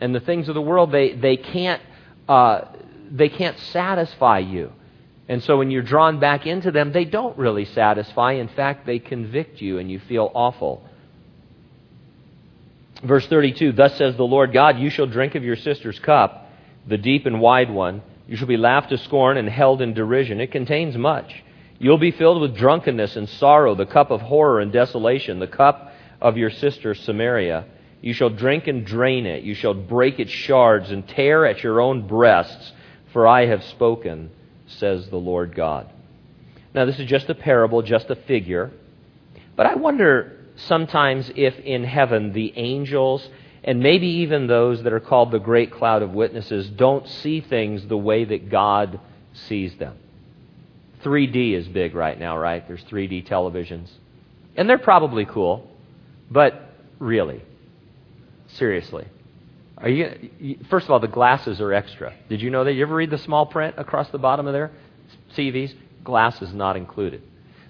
And 0.00 0.14
the 0.14 0.20
things 0.20 0.48
of 0.48 0.54
the 0.54 0.62
world, 0.62 0.90
they, 0.90 1.14
they, 1.14 1.36
can't, 1.36 1.82
uh, 2.28 2.62
they 3.10 3.28
can't 3.28 3.58
satisfy 3.58 4.38
you. 4.38 4.72
And 5.28 5.42
so 5.42 5.58
when 5.58 5.70
you're 5.70 5.82
drawn 5.82 6.18
back 6.18 6.46
into 6.46 6.70
them, 6.70 6.92
they 6.92 7.04
don't 7.04 7.36
really 7.38 7.64
satisfy. 7.64 8.32
In 8.32 8.48
fact, 8.48 8.86
they 8.86 8.98
convict 8.98 9.60
you 9.60 9.78
and 9.78 9.90
you 9.90 9.98
feel 10.00 10.30
awful. 10.34 10.82
Verse 13.02 13.26
32 13.26 13.72
Thus 13.72 13.96
says 13.96 14.16
the 14.16 14.24
Lord 14.24 14.52
God, 14.52 14.78
You 14.78 14.90
shall 14.90 15.06
drink 15.06 15.34
of 15.34 15.44
your 15.44 15.56
sister's 15.56 15.98
cup, 15.98 16.48
the 16.86 16.98
deep 16.98 17.26
and 17.26 17.40
wide 17.40 17.70
one. 17.70 18.02
You 18.26 18.36
shall 18.36 18.48
be 18.48 18.56
laughed 18.56 18.90
to 18.90 18.98
scorn 18.98 19.36
and 19.36 19.48
held 19.48 19.82
in 19.82 19.94
derision. 19.94 20.40
It 20.40 20.50
contains 20.50 20.96
much. 20.96 21.42
You'll 21.78 21.98
be 21.98 22.12
filled 22.12 22.40
with 22.40 22.56
drunkenness 22.56 23.16
and 23.16 23.28
sorrow, 23.28 23.74
the 23.74 23.86
cup 23.86 24.10
of 24.10 24.20
horror 24.20 24.60
and 24.60 24.72
desolation, 24.72 25.38
the 25.38 25.46
cup 25.46 25.92
of 26.20 26.36
your 26.36 26.50
sister 26.50 26.94
Samaria. 26.94 27.66
You 28.00 28.12
shall 28.12 28.30
drink 28.30 28.66
and 28.66 28.86
drain 28.86 29.26
it. 29.26 29.44
You 29.44 29.54
shall 29.54 29.74
break 29.74 30.20
its 30.20 30.30
shards 30.30 30.90
and 30.90 31.06
tear 31.08 31.46
at 31.46 31.62
your 31.62 31.80
own 31.80 32.06
breasts, 32.06 32.72
for 33.12 33.26
I 33.26 33.46
have 33.46 33.64
spoken, 33.64 34.30
says 34.66 35.08
the 35.08 35.16
Lord 35.16 35.54
God. 35.54 35.90
Now, 36.74 36.84
this 36.84 36.98
is 36.98 37.06
just 37.06 37.30
a 37.30 37.34
parable, 37.34 37.82
just 37.82 38.10
a 38.10 38.16
figure. 38.16 38.70
But 39.56 39.66
I 39.66 39.74
wonder 39.74 40.44
sometimes 40.56 41.30
if 41.34 41.58
in 41.60 41.84
heaven 41.84 42.32
the 42.32 42.52
angels, 42.56 43.28
and 43.62 43.80
maybe 43.80 44.06
even 44.06 44.46
those 44.46 44.82
that 44.82 44.92
are 44.92 45.00
called 45.00 45.30
the 45.30 45.38
great 45.38 45.72
cloud 45.72 46.02
of 46.02 46.12
witnesses, 46.12 46.68
don't 46.68 47.08
see 47.08 47.40
things 47.40 47.86
the 47.86 47.96
way 47.96 48.24
that 48.24 48.50
God 48.50 49.00
sees 49.32 49.76
them. 49.76 49.96
3D 51.04 51.54
is 51.54 51.68
big 51.68 51.94
right 51.94 52.18
now, 52.18 52.38
right? 52.38 52.66
There's 52.66 52.82
3D 52.84 53.28
televisions. 53.28 53.88
And 54.56 54.68
they're 54.68 54.78
probably 54.78 55.24
cool, 55.24 55.68
but 56.30 56.54
really, 56.98 57.42
seriously. 58.48 59.06
Are 59.76 59.88
you, 59.88 60.58
first 60.70 60.84
of 60.84 60.92
all, 60.92 61.00
the 61.00 61.08
glasses 61.08 61.60
are 61.60 61.72
extra. 61.72 62.14
Did 62.28 62.40
you 62.40 62.50
know 62.50 62.64
that? 62.64 62.72
You 62.72 62.82
ever 62.82 62.94
read 62.94 63.10
the 63.10 63.18
small 63.18 63.46
print 63.46 63.74
across 63.76 64.08
the 64.10 64.18
bottom 64.18 64.46
of 64.46 64.52
their 64.52 64.70
CVs? 65.36 65.74
Glasses 66.04 66.54
not 66.54 66.76
included. 66.76 67.22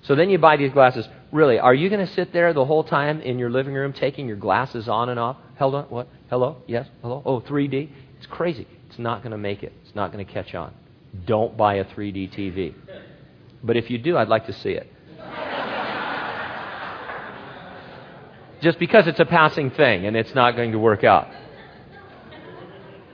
So 0.02 0.14
then 0.14 0.28
you 0.28 0.38
buy 0.38 0.56
these 0.56 0.72
glasses. 0.72 1.08
Really, 1.32 1.58
are 1.58 1.74
you 1.74 1.88
going 1.88 2.06
to 2.06 2.12
sit 2.12 2.32
there 2.32 2.52
the 2.52 2.64
whole 2.64 2.84
time 2.84 3.20
in 3.22 3.38
your 3.38 3.50
living 3.50 3.72
room 3.72 3.92
taking 3.92 4.26
your 4.28 4.36
glasses 4.36 4.88
on 4.88 5.08
and 5.08 5.18
off? 5.18 5.38
Hold 5.58 5.74
on. 5.74 5.84
What? 5.84 6.08
Hello? 6.28 6.58
Yes? 6.66 6.86
Hello? 7.00 7.22
Oh, 7.24 7.40
3D? 7.40 7.88
It's 8.18 8.26
crazy. 8.26 8.66
It's 8.88 8.98
not 8.98 9.22
going 9.22 9.32
to 9.32 9.38
make 9.38 9.62
it. 9.62 9.72
It's 9.84 9.94
not 9.94 10.12
going 10.12 10.24
to 10.24 10.30
catch 10.30 10.54
on. 10.54 10.74
Don't 11.26 11.56
buy 11.56 11.76
a 11.76 11.84
3D 11.84 12.36
TV. 12.36 12.74
But 13.64 13.76
if 13.76 13.90
you 13.90 13.98
do, 13.98 14.16
I'd 14.16 14.28
like 14.28 14.46
to 14.46 14.52
see 14.52 14.70
it. 14.70 14.92
Just 18.60 18.78
because 18.78 19.06
it's 19.06 19.20
a 19.20 19.24
passing 19.24 19.70
thing 19.70 20.06
and 20.06 20.16
it's 20.16 20.34
not 20.34 20.54
going 20.54 20.72
to 20.72 20.78
work 20.78 21.02
out. 21.02 21.28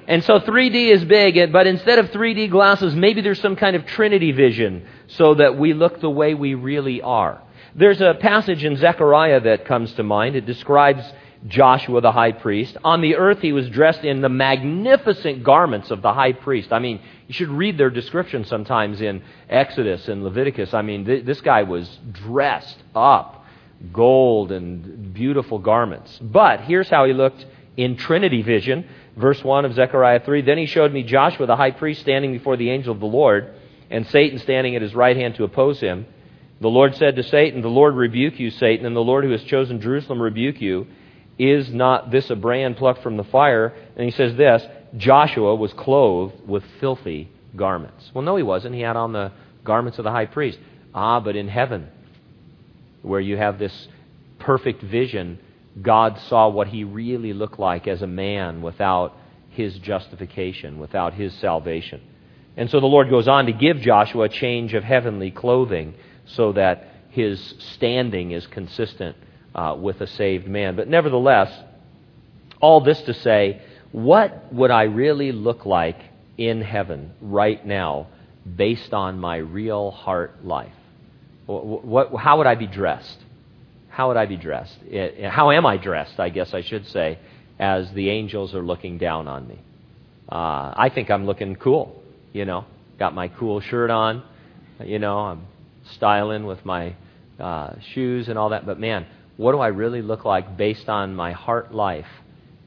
And 0.07 0.25
so 0.25 0.41
3D 0.41 0.93
is 0.93 1.05
big, 1.05 1.53
but 1.53 1.69
instead 1.69 2.01
of 2.01 2.11
3D 2.11 2.51
glasses, 2.51 2.97
maybe 2.97 3.21
there's 3.21 3.41
some 3.41 3.55
kind 3.55 3.77
of 3.77 3.87
Trinity 3.87 4.33
vision 4.33 4.87
so 5.07 5.35
that 5.35 5.57
we 5.57 5.73
look 5.73 6.01
the 6.01 6.11
way 6.11 6.35
we 6.35 6.55
really 6.55 7.01
are. 7.01 7.41
There's 7.77 8.01
a 8.01 8.15
passage 8.21 8.65
in 8.65 8.77
Zechariah 8.77 9.41
that 9.43 9.67
comes 9.67 9.93
to 9.95 10.03
mind. 10.03 10.35
It 10.35 10.47
describes 10.47 11.05
Joshua 11.47 12.01
the 12.01 12.13
high 12.13 12.33
priest. 12.33 12.77
On 12.83 13.01
the 13.01 13.17
earth, 13.17 13.39
he 13.41 13.53
was 13.53 13.69
dressed 13.69 14.05
in 14.05 14.21
the 14.21 14.29
magnificent 14.29 15.45
garments 15.45 15.91
of 15.93 16.03
the 16.03 16.13
high 16.13 16.33
priest. 16.33 16.73
I 16.73 16.81
mean, 16.81 17.01
you 17.31 17.35
should 17.35 17.51
read 17.51 17.79
their 17.79 17.91
description 17.91 18.45
sometimes 18.45 19.01
in 19.01 19.23
Exodus 19.49 20.09
and 20.09 20.25
Leviticus. 20.25 20.75
I 20.75 20.83
mean, 20.83 21.05
th- 21.05 21.25
this 21.25 21.41
guy 21.41 21.63
was 21.63 21.89
dressed 22.11 22.83
up 22.93 23.47
gold 23.93 24.51
and 24.51 25.15
beautiful 25.15 25.61
garments. 25.61 26.19
But 26.21 26.63
here's 26.63 26.89
how 26.89 27.05
he 27.05 27.13
looked 27.13 27.47
in 27.77 27.97
Trinity 27.97 28.43
vision. 28.43 28.85
Verse 29.17 29.45
1 29.45 29.65
of 29.65 29.75
Zechariah 29.75 30.25
3 30.25 30.43
Then 30.43 30.59
he 30.59 30.67
showed 30.67 30.93
me 30.93 31.05
Joshua 31.05 31.47
the 31.47 31.55
high 31.55 31.71
priest 31.71 32.01
standing 32.01 32.33
before 32.33 32.57
the 32.57 32.69
angel 32.69 32.93
of 32.93 32.99
the 32.99 33.07
Lord, 33.07 33.55
and 33.91 34.09
Satan 34.09 34.41
standing 34.41 34.75
at 34.75 34.83
his 34.83 34.97
right 34.97 35.17
hand 35.17 35.37
to 35.37 35.45
oppose 35.45 35.79
him. 35.79 36.07
The 36.61 36.67
Lord 36.67 36.97
said 36.97 37.15
to 37.15 37.23
Satan, 37.23 37.63
The 37.63 37.69
Lord 37.69 37.95
rebuke 37.95 38.41
you, 38.41 38.51
Satan, 38.51 38.87
and 38.87 38.97
the 38.97 39.05
Lord 39.05 39.23
who 39.23 39.31
has 39.31 39.45
chosen 39.45 39.81
Jerusalem 39.81 40.21
rebuke 40.21 40.61
you. 40.61 40.89
Is 41.41 41.73
not 41.73 42.11
this 42.11 42.29
a 42.29 42.37
brand 42.37 42.77
plucked 42.77 43.03
from 43.03 43.17
the 43.17 43.25
fire? 43.25 43.73
And 43.97 44.05
he 44.05 44.11
says 44.11 44.37
this 44.37 44.63
Joshua 44.95 45.55
was 45.55 45.73
clothed 45.73 46.47
with 46.47 46.63
filthy 46.81 47.31
garments. 47.57 48.11
Well, 48.13 48.23
no, 48.23 48.37
he 48.37 48.43
wasn't. 48.43 48.75
He 48.75 48.83
had 48.83 48.97
on 48.97 49.15
the 49.15 49.33
garments 49.65 49.99
of 49.99 50.05
the 50.05 50.11
high 50.11 50.27
priest. 50.27 50.59
Ah, 50.95 51.19
but 51.19 51.37
in 51.37 51.49
heaven, 51.49 51.89
where 53.01 53.21
you 53.21 53.39
have 53.39 53.59
this 53.59 53.89
perfect 54.39 54.83
vision, 54.83 55.39
God 55.81 56.19
saw 56.29 56.51
what 56.51 56.69
he 56.69 56.85
really 56.85 57.33
looked 57.33 57.59
like 57.59 57.89
as 57.89 58.03
a 58.03 58.07
man 58.07 58.61
without 58.61 59.17
his 59.49 59.79
justification, 59.79 60.79
without 60.79 61.15
his 61.15 61.33
salvation. 61.37 62.03
And 62.55 62.69
so 62.69 62.81
the 62.81 62.87
Lord 62.87 63.09
goes 63.09 63.29
on 63.29 63.47
to 63.47 63.53
give 63.53 63.79
Joshua 63.79 64.25
a 64.25 64.29
change 64.29 64.75
of 64.75 64.85
heavenly 64.85 65.31
clothing 65.31 65.95
so 66.27 66.53
that 66.53 66.87
his 67.09 67.55
standing 67.59 68.33
is 68.33 68.47
consistent 68.47 69.17
uh, 69.55 69.77
with 69.79 70.01
a 70.01 70.07
saved 70.07 70.47
man. 70.47 70.77
But 70.77 70.89
nevertheless, 70.89 71.53
all 72.61 72.81
this 72.81 73.01
to 73.03 73.15
say, 73.15 73.63
what 73.93 74.53
would 74.53 74.71
I 74.71 74.85
really 74.85 75.33
look 75.33 75.67
like 75.67 75.99
in 76.39 76.63
heaven 76.63 77.13
right 77.21 77.65
now 77.65 78.07
based 78.57 78.93
on 78.93 79.19
my 79.19 79.37
real 79.37 79.91
heart 79.91 80.45
life? 80.45 80.73
What, 81.47 82.15
how 82.17 82.39
would 82.39 82.47
I 82.47 82.55
be 82.55 82.67
dressed? 82.67 83.19
How 83.89 84.09
would 84.09 84.17
I 84.17 84.27
be 84.27 84.37
dressed? 84.37 84.77
How 85.29 85.51
am 85.51 85.67
I 85.67 85.77
dressed, 85.77 86.21
I 86.21 86.29
guess 86.29 86.55
I 86.55 86.63
should 86.63 86.87
say, 86.87 87.19
as 87.59 87.93
the 87.93 88.09
angels 88.11 88.55
are 88.55 88.63
looking 88.63 88.99
down 88.99 89.27
on 89.27 89.49
me? 89.49 89.59
Uh, 90.31 90.73
I 90.77 90.91
think 90.95 91.11
I'm 91.11 91.27
looking 91.27 91.57
cool, 91.57 92.01
you 92.33 92.45
know. 92.45 92.65
Got 92.99 93.15
my 93.15 93.29
cool 93.29 93.61
shirt 93.61 93.91
on, 93.91 94.23
you 94.85 95.01
know. 95.01 95.19
I'm 95.19 95.47
styling 95.95 96.47
with 96.47 96.65
my 96.65 96.95
uh, 97.41 97.75
shoes 97.93 98.29
and 98.29 98.39
all 98.39 98.51
that. 98.51 98.65
But 98.65 98.79
man, 98.79 99.07
what 99.41 99.53
do 99.53 99.59
I 99.59 99.69
really 99.69 100.03
look 100.03 100.27
like 100.27 100.59
based 100.59 100.91
on 100.91 101.15
my 101.15 101.33
heart 101.33 101.75
life 101.75 102.07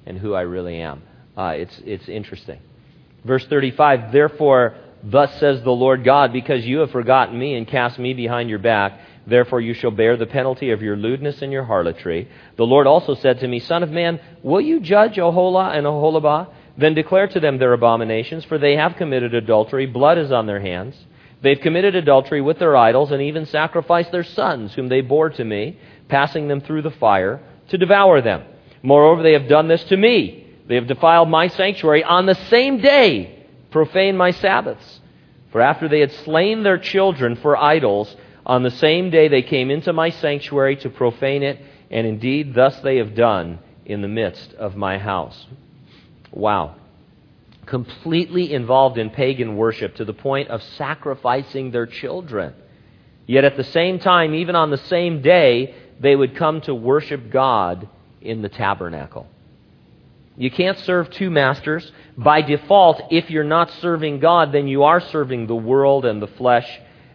and 0.07 0.17
who 0.17 0.33
I 0.33 0.41
really 0.41 0.81
am? 0.81 1.03
Uh, 1.37 1.53
it's, 1.55 1.79
it's 1.85 2.09
interesting. 2.09 2.59
Verse 3.23 3.45
35 3.45 4.11
Therefore, 4.11 4.73
thus 5.03 5.39
says 5.39 5.61
the 5.61 5.69
Lord 5.69 6.03
God, 6.03 6.33
because 6.33 6.65
you 6.65 6.79
have 6.79 6.89
forgotten 6.89 7.37
me 7.37 7.53
and 7.53 7.67
cast 7.67 7.99
me 7.99 8.15
behind 8.15 8.49
your 8.49 8.57
back, 8.57 8.99
therefore 9.27 9.61
you 9.61 9.75
shall 9.75 9.91
bear 9.91 10.17
the 10.17 10.25
penalty 10.25 10.71
of 10.71 10.81
your 10.81 10.95
lewdness 10.95 11.43
and 11.43 11.51
your 11.51 11.63
harlotry. 11.63 12.27
The 12.57 12.65
Lord 12.65 12.87
also 12.87 13.13
said 13.13 13.39
to 13.41 13.47
me, 13.47 13.59
Son 13.59 13.83
of 13.83 13.91
man, 13.91 14.19
will 14.41 14.61
you 14.61 14.79
judge 14.79 15.17
Oholah 15.17 15.77
and 15.77 15.85
Oholibah? 15.85 16.49
Then 16.75 16.95
declare 16.95 17.27
to 17.27 17.39
them 17.39 17.59
their 17.59 17.73
abominations, 17.73 18.45
for 18.45 18.57
they 18.57 18.77
have 18.77 18.95
committed 18.95 19.35
adultery, 19.35 19.85
blood 19.85 20.17
is 20.17 20.31
on 20.31 20.47
their 20.47 20.59
hands. 20.59 20.95
They've 21.43 21.59
committed 21.59 21.93
adultery 21.93 22.39
with 22.39 22.57
their 22.57 22.75
idols 22.75 23.11
and 23.11 23.21
even 23.21 23.45
sacrificed 23.45 24.11
their 24.11 24.23
sons, 24.23 24.73
whom 24.73 24.87
they 24.87 25.01
bore 25.01 25.29
to 25.29 25.43
me, 25.43 25.77
passing 26.07 26.47
them 26.47 26.61
through 26.61 26.81
the 26.81 26.91
fire 26.91 27.41
to 27.69 27.77
devour 27.77 28.21
them. 28.21 28.43
Moreover, 28.81 29.23
they 29.23 29.33
have 29.33 29.47
done 29.47 29.67
this 29.67 29.83
to 29.85 29.97
me. 29.97 30.47
They 30.67 30.75
have 30.75 30.87
defiled 30.87 31.29
my 31.29 31.47
sanctuary 31.47 32.03
on 32.03 32.25
the 32.25 32.35
same 32.49 32.79
day, 32.79 33.47
profaned 33.71 34.17
my 34.17 34.31
Sabbaths. 34.31 35.01
For 35.51 35.61
after 35.61 35.87
they 35.87 35.99
had 35.99 36.11
slain 36.11 36.63
their 36.63 36.77
children 36.77 37.35
for 37.35 37.57
idols, 37.57 38.15
on 38.45 38.63
the 38.63 38.71
same 38.71 39.09
day 39.09 39.27
they 39.27 39.41
came 39.41 39.69
into 39.69 39.93
my 39.93 40.09
sanctuary 40.09 40.77
to 40.77 40.89
profane 40.89 41.43
it, 41.43 41.59
and 41.91 42.07
indeed 42.07 42.53
thus 42.53 42.79
they 42.79 42.97
have 42.97 43.15
done 43.15 43.59
in 43.85 44.01
the 44.01 44.07
midst 44.07 44.53
of 44.53 44.75
my 44.75 44.97
house. 44.97 45.45
Wow 46.31 46.75
completely 47.65 48.53
involved 48.53 48.97
in 48.97 49.09
pagan 49.09 49.55
worship 49.55 49.95
to 49.95 50.05
the 50.05 50.13
point 50.13 50.49
of 50.49 50.61
sacrificing 50.61 51.71
their 51.71 51.85
children. 51.85 52.53
Yet 53.25 53.45
at 53.45 53.57
the 53.57 53.63
same 53.63 53.99
time, 53.99 54.35
even 54.35 54.55
on 54.55 54.69
the 54.69 54.77
same 54.77 55.21
day, 55.21 55.75
they 56.03 56.15
would 56.15 56.35
come 56.35 56.61
to 56.61 56.75
worship 56.75 57.31
God 57.31 57.87
in 58.21 58.41
the 58.41 58.49
tabernacle. 58.49 59.25
You 60.35 60.51
can't 60.51 60.77
serve 60.79 61.09
two 61.11 61.29
masters. 61.29 61.89
By 62.17 62.41
default, 62.41 63.01
if 63.11 63.29
you're 63.29 63.43
not 63.43 63.71
serving 63.81 64.19
God, 64.19 64.51
then 64.51 64.67
you 64.67 64.83
are 64.83 64.99
serving 64.99 65.47
the 65.47 65.55
world 65.55 66.05
and 66.05 66.21
the 66.21 66.27
flesh 66.27 66.67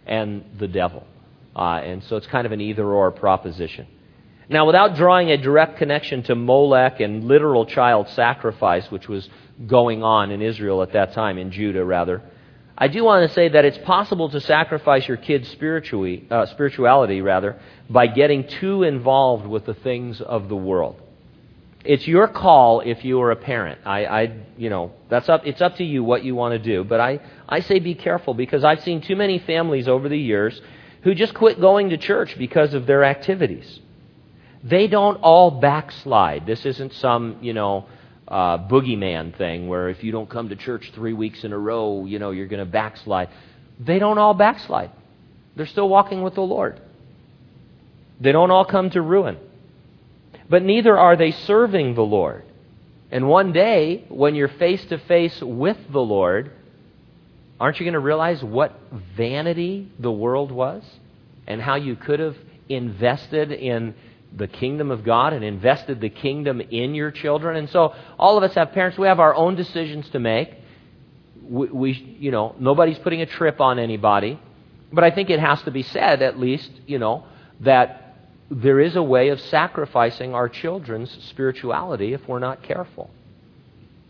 and 0.07 0.45
the 0.59 0.69
devil. 0.69 1.07
Uh, 1.55 1.81
and 1.85 2.03
so 2.05 2.17
it's 2.17 2.27
kind 2.29 2.47
of 2.47 2.53
an 2.53 2.61
either 2.61 2.87
or 2.87 3.11
proposition. 3.11 3.87
Now, 4.49 4.67
without 4.67 4.95
drawing 4.95 5.31
a 5.31 5.37
direct 5.37 5.77
connection 5.77 6.23
to 6.25 6.35
Molech 6.35 7.01
and 7.01 7.25
literal 7.25 7.67
child 7.67 8.09
sacrifice, 8.11 8.91
which 8.91 9.07
was 9.07 9.29
going 9.67 10.03
on 10.03 10.31
in 10.31 10.41
Israel 10.41 10.83
at 10.83 10.93
that 10.93 11.13
time, 11.13 11.37
in 11.37 11.51
Judah 11.51 11.85
rather, 11.85 12.23
I 12.81 12.87
do 12.87 13.03
want 13.03 13.29
to 13.29 13.35
say 13.35 13.49
that 13.49 13.65
it's 13.65 13.79
possible 13.79 14.31
to 14.31 14.41
sacrifice 14.41 15.09
your 15.09 15.17
kids' 15.17 15.49
spiritually, 15.49 16.25
uh, 16.31 16.47
spirituality 16.47 17.21
rather 17.21 17.59
by 17.91 18.07
getting 18.07 18.47
too 18.47 18.85
involved 18.85 19.49
with 19.49 19.67
the 19.67 19.75
things 19.75 20.21
of 20.21 20.49
the 20.49 20.55
world. 20.55 21.03
It's 21.85 22.07
your 22.07 22.29
call 22.29 22.81
if 22.81 23.05
you 23.05 23.21
are 23.23 23.33
a 23.33 23.37
parent. 23.37 23.81
I, 23.85 24.05
I, 24.07 24.37
you 24.57 24.71
know, 24.71 24.93
that's 25.09 25.29
up. 25.29 25.43
It's 25.45 25.61
up 25.61 25.77
to 25.77 25.85
you 25.85 26.05
what 26.05 26.23
you 26.23 26.37
want 26.37 26.53
to 26.53 26.59
do. 26.61 26.85
But 26.85 27.01
I, 27.01 27.19
I 27.49 27.61
say 27.61 27.81
be 27.81 27.97
careful 27.97 28.33
because 28.33 28.63
I've 28.63 28.83
seen 28.83 29.01
too 29.01 29.17
many 29.17 29.41
families 29.41 29.89
over 29.89 30.09
the 30.09 30.19
years 30.19 30.61
who 31.03 31.15
just 31.15 31.35
quit 31.35 31.61
going 31.61 31.91
to 31.91 31.97
church 31.97 32.37
because 32.39 32.75
of 32.75 32.87
their 32.87 33.03
activities. 33.03 33.81
They 34.63 34.87
don't 34.87 35.17
all 35.17 35.51
backslide. 35.51 36.47
This 36.47 36.65
isn't 36.65 36.93
some, 36.95 37.39
you 37.41 37.55
know, 37.55 37.87
uh, 38.29 38.59
boogeyman 38.69 39.37
thing 39.37 39.69
where 39.69 39.89
if 39.89 40.05
you 40.05 40.13
don't 40.13 40.29
come 40.29 40.51
to 40.51 40.57
church 40.57 40.93
three 40.95 41.15
weeks 41.15 41.45
in 41.45 41.53
a 41.53 41.59
row, 41.59 42.05
you 42.05 42.19
know, 42.19 42.31
you're 42.31 42.47
going 42.47 42.65
to 42.65 42.71
backslide. 42.71 43.31
They 43.81 43.99
don't 43.99 44.19
all 44.19 44.35
backslide. 44.35 44.91
They're 45.57 45.67
still 45.67 45.89
walking 45.89 46.23
with 46.23 46.35
the 46.35 46.43
Lord. 46.43 46.81
They 48.21 48.33
don't 48.33 48.51
all 48.51 48.65
come 48.65 48.91
to 48.91 49.01
ruin. 49.01 49.39
But 50.49 50.63
neither 50.63 50.99
are 50.99 51.17
they 51.17 51.33
serving 51.33 51.95
the 51.95 52.03
Lord. 52.03 52.45
And 53.11 53.29
one 53.29 53.53
day, 53.53 54.05
when 54.09 54.35
you're 54.35 54.49
face 54.49 54.85
to 54.87 54.99
face 54.99 55.41
with 55.41 55.79
the 55.91 56.01
Lord, 56.01 56.51
aren't 57.59 57.81
you 57.81 57.85
going 57.85 57.95
to 57.95 57.99
realize 57.99 58.43
what 58.43 58.79
vanity 59.17 59.91
the 59.99 60.13
world 60.13 60.53
was? 60.53 60.85
And 61.47 61.63
how 61.63 61.77
you 61.77 61.97
could 61.97 62.21
have 62.21 62.37
invested 62.69 63.53
in 63.53 63.95
the 64.37 64.47
kingdom 64.47 64.91
of 64.91 65.05
God 65.05 65.33
and 65.33 65.45
invested 65.45 66.01
the 66.01 66.11
kingdom 66.11 66.61
in 66.61 66.95
your 66.95 67.11
children. 67.11 67.57
And 67.57 67.69
so 67.71 67.95
all 68.19 68.37
of 68.37 68.45
us 68.45 68.55
have 68.55 68.73
parents. 68.73 68.99
We 68.99 69.07
have 69.07 69.21
our 69.21 69.35
own 69.35 69.55
decisions 69.55 70.09
to 70.11 70.19
make. 70.19 70.51
We, 71.43 71.67
we, 71.69 72.17
you 72.21 72.31
know, 72.31 72.55
nobody's 72.59 72.99
putting 72.99 73.23
a 73.23 73.27
trip 73.27 73.61
on 73.61 73.79
anybody. 73.79 74.39
But 74.93 75.05
I 75.05 75.11
think 75.11 75.31
it 75.31 75.41
has 75.41 75.63
to 75.63 75.71
be 75.71 75.83
said, 75.83 76.23
at 76.23 76.39
least, 76.39 76.71
you 76.87 76.99
know, 76.99 77.25
that 77.61 78.17
there 78.51 78.81
is 78.81 78.97
a 78.97 79.03
way 79.03 79.29
of 79.29 79.41
sacrificing 79.41 80.35
our 80.35 80.49
children's 80.49 81.11
spirituality 81.27 82.15
if 82.15 82.27
we're 82.27 82.39
not 82.39 82.63
careful. 82.63 83.11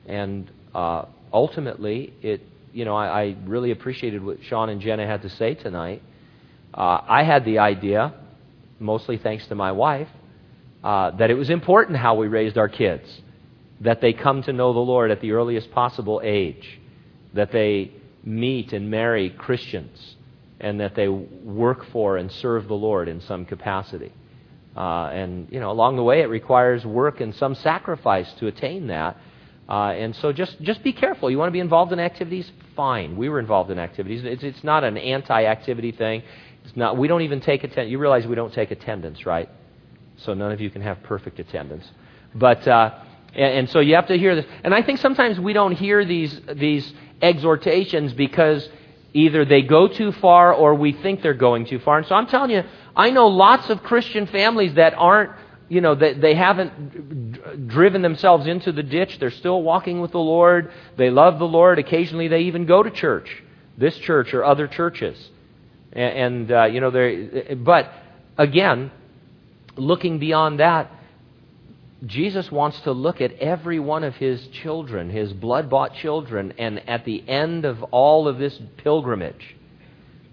And 0.07 0.50
uh, 0.74 1.07
ultimately, 1.33 2.12
it, 2.22 2.42
you 2.72 2.85
know, 2.85 2.94
I, 2.94 3.22
I 3.22 3.37
really 3.44 3.72
appreciated 3.72 4.24
what 4.24 4.42
Sean 4.44 4.68
and 4.68 4.81
Jenna 4.81 5.07
had 5.07 5.22
to 5.22 5.28
say 5.28 5.54
tonight. 5.54 6.02
Uh, 6.72 7.00
I 7.09 7.24
had 7.24 7.44
the 7.44 7.59
idea 7.59 8.14
mostly 8.79 9.19
thanks 9.19 9.47
to 9.49 9.55
my 9.55 9.73
wife, 9.73 10.09
uh, 10.85 11.11
that 11.12 11.31
it 11.31 11.35
was 11.35 11.51
important 11.51 11.99
how 11.99 12.14
we 12.14 12.29
raised 12.29 12.57
our 12.57 12.69
kids, 12.69 13.21
that 13.81 14.01
they 14.01 14.12
come 14.12 14.43
to 14.43 14.53
know 14.53 14.73
the 14.73 14.79
Lord 14.79 15.11
at 15.11 15.21
the 15.21 15.33
earliest 15.33 15.71
possible 15.73 16.21
age, 16.25 16.81
that 17.35 17.53
they 17.53 17.93
meet 18.25 18.73
and 18.73 18.91
marry 18.91 19.31
Christians, 19.31 20.17
and 20.61 20.81
that 20.81 20.95
they 20.95 21.09
work 21.09 21.85
for 21.93 22.17
and 22.17 22.31
serve 22.31 22.69
the 22.69 22.75
Lord 22.75 23.09
in 23.09 23.21
some 23.21 23.45
capacity. 23.45 24.12
Uh, 24.77 25.11
and, 25.12 25.49
you 25.51 25.59
know, 25.59 25.71
along 25.71 25.97
the 25.97 26.03
way, 26.03 26.21
it 26.21 26.29
requires 26.29 26.85
work 26.85 27.21
and 27.21 27.35
some 27.35 27.55
sacrifice 27.57 28.33
to 28.35 28.47
attain 28.47 28.88
that. 28.88 29.17
Uh, 29.69 29.91
and 29.91 30.14
so 30.17 30.33
just, 30.33 30.61
just 30.62 30.83
be 30.83 30.93
careful. 30.93 31.31
You 31.31 31.37
want 31.37 31.49
to 31.49 31.53
be 31.53 31.61
involved 31.61 31.93
in 31.93 31.99
activities? 31.99 32.51
Fine. 32.75 33.17
We 33.17 33.29
were 33.29 33.41
involved 33.41 33.71
in 33.71 33.79
activities. 33.79 34.23
It's, 34.25 34.43
it's 34.43 34.64
not 34.64 34.85
an 34.85 34.97
anti 34.97 35.45
activity 35.45 35.93
thing. 35.93 36.23
It's 36.68 36.76
not, 36.76 36.98
we 36.98 37.09
don't 37.09 37.22
even 37.22 37.40
take 37.40 37.64
attendance. 37.64 37.90
You 37.90 37.98
realize 37.98 38.26
we 38.26 38.35
don't 38.35 38.52
take 38.52 38.70
attendance, 38.70 39.24
right? 39.24 39.48
So 40.18 40.35
none 40.35 40.52
of 40.52 40.61
you 40.61 40.68
can 40.68 40.83
have 40.83 41.02
perfect 41.02 41.38
attendance. 41.38 41.90
But, 42.35 42.68
uh, 42.68 42.94
and, 43.35 43.54
and 43.54 43.70
so 43.70 43.81
you 43.81 43.94
have 43.94 44.09
to 44.09 44.18
hear 44.18 44.35
this. 44.35 44.44
And 44.62 44.74
I 44.74 44.83
think 44.83 44.98
sometimes 44.98 45.40
we 45.40 45.54
don't 45.54 45.72
hear 45.72 46.04
these, 46.04 46.38
these 46.52 46.92
exhortations 47.22 48.12
because 48.12 48.68
either 49.14 49.46
they 49.46 49.62
go 49.62 49.88
too 49.88 50.12
far 50.12 50.52
or 50.52 50.74
we 50.74 50.92
think 50.92 51.22
they're 51.22 51.33
going 51.33 51.64
too 51.64 51.78
far. 51.78 51.98
And 51.98 52.07
so 52.07 52.14
I'm 52.14 52.26
telling 52.26 52.50
you, 52.50 52.64
I 52.94 53.11
know 53.11 53.28
lots 53.28 53.70
of 53.70 53.83
Christian 53.83 54.26
families 54.26 54.74
that 54.74 54.92
aren't, 54.92 55.33
you 55.70 55.81
know, 55.81 55.94
they, 55.94 56.12
they 56.12 56.35
haven't 56.35 57.68
driven 57.68 58.02
themselves 58.02 58.46
into 58.46 58.72
the 58.72 58.83
ditch. 58.83 59.18
They're 59.18 59.31
still 59.31 59.62
walking 59.62 60.02
with 60.02 60.12
the 60.12 60.18
Lord. 60.18 60.70
They 60.98 61.09
love 61.09 61.38
the 61.38 61.48
Lord. 61.48 61.78
Occasionally 61.78 62.28
they 62.28 62.40
even 62.40 62.66
go 62.66 62.83
to 62.83 62.90
church, 62.90 63.42
this 63.78 63.96
church 63.96 64.35
or 64.35 64.44
other 64.44 64.66
churches. 64.66 65.31
And, 65.92 66.51
and 66.51 66.53
uh, 66.53 66.64
you 66.64 66.81
know, 66.81 66.90
there. 66.90 67.57
But 67.57 67.92
again, 68.37 68.90
looking 69.77 70.18
beyond 70.18 70.61
that, 70.61 70.90
Jesus 72.07 72.51
wants 72.53 72.81
to 72.83 72.92
look 72.92 73.20
at 73.20 73.33
every 73.35 73.81
one 73.81 74.05
of 74.05 74.14
his 74.14 74.46
children, 74.48 75.11
his 75.11 75.33
blood 75.33 75.68
bought 75.68 75.94
children, 75.94 76.55
and 76.57 76.88
at 76.88 77.05
the 77.05 77.29
end 77.29 77.64
of 77.64 77.83
all 77.85 78.29
of 78.29 78.38
this 78.38 78.59
pilgrimage, 78.77 79.57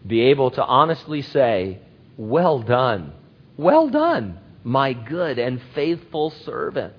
be 0.06 0.22
able 0.22 0.52
to 0.52 0.64
honestly 0.64 1.24
say, 1.24 1.80
Well 2.18 2.60
done, 2.60 3.14
well 3.58 3.90
done, 3.90 4.40
my 4.64 4.94
good 4.94 5.40
and 5.40 5.60
faithful 5.74 6.30
servant. 6.30 6.94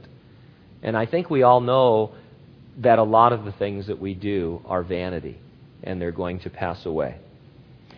And 0.82 0.96
I 0.96 1.06
think 1.06 1.30
we 1.30 1.42
all 1.42 1.60
know 1.60 2.14
that 2.78 2.98
a 2.98 3.04
lot 3.04 3.32
of 3.32 3.44
the 3.44 3.52
things 3.52 3.86
that 3.86 4.00
we 4.00 4.14
do 4.14 4.62
are 4.66 4.82
vanity, 4.82 5.38
and 5.84 6.00
they're 6.00 6.12
going 6.12 6.40
to 6.40 6.50
pass 6.50 6.84
away. 6.84 7.16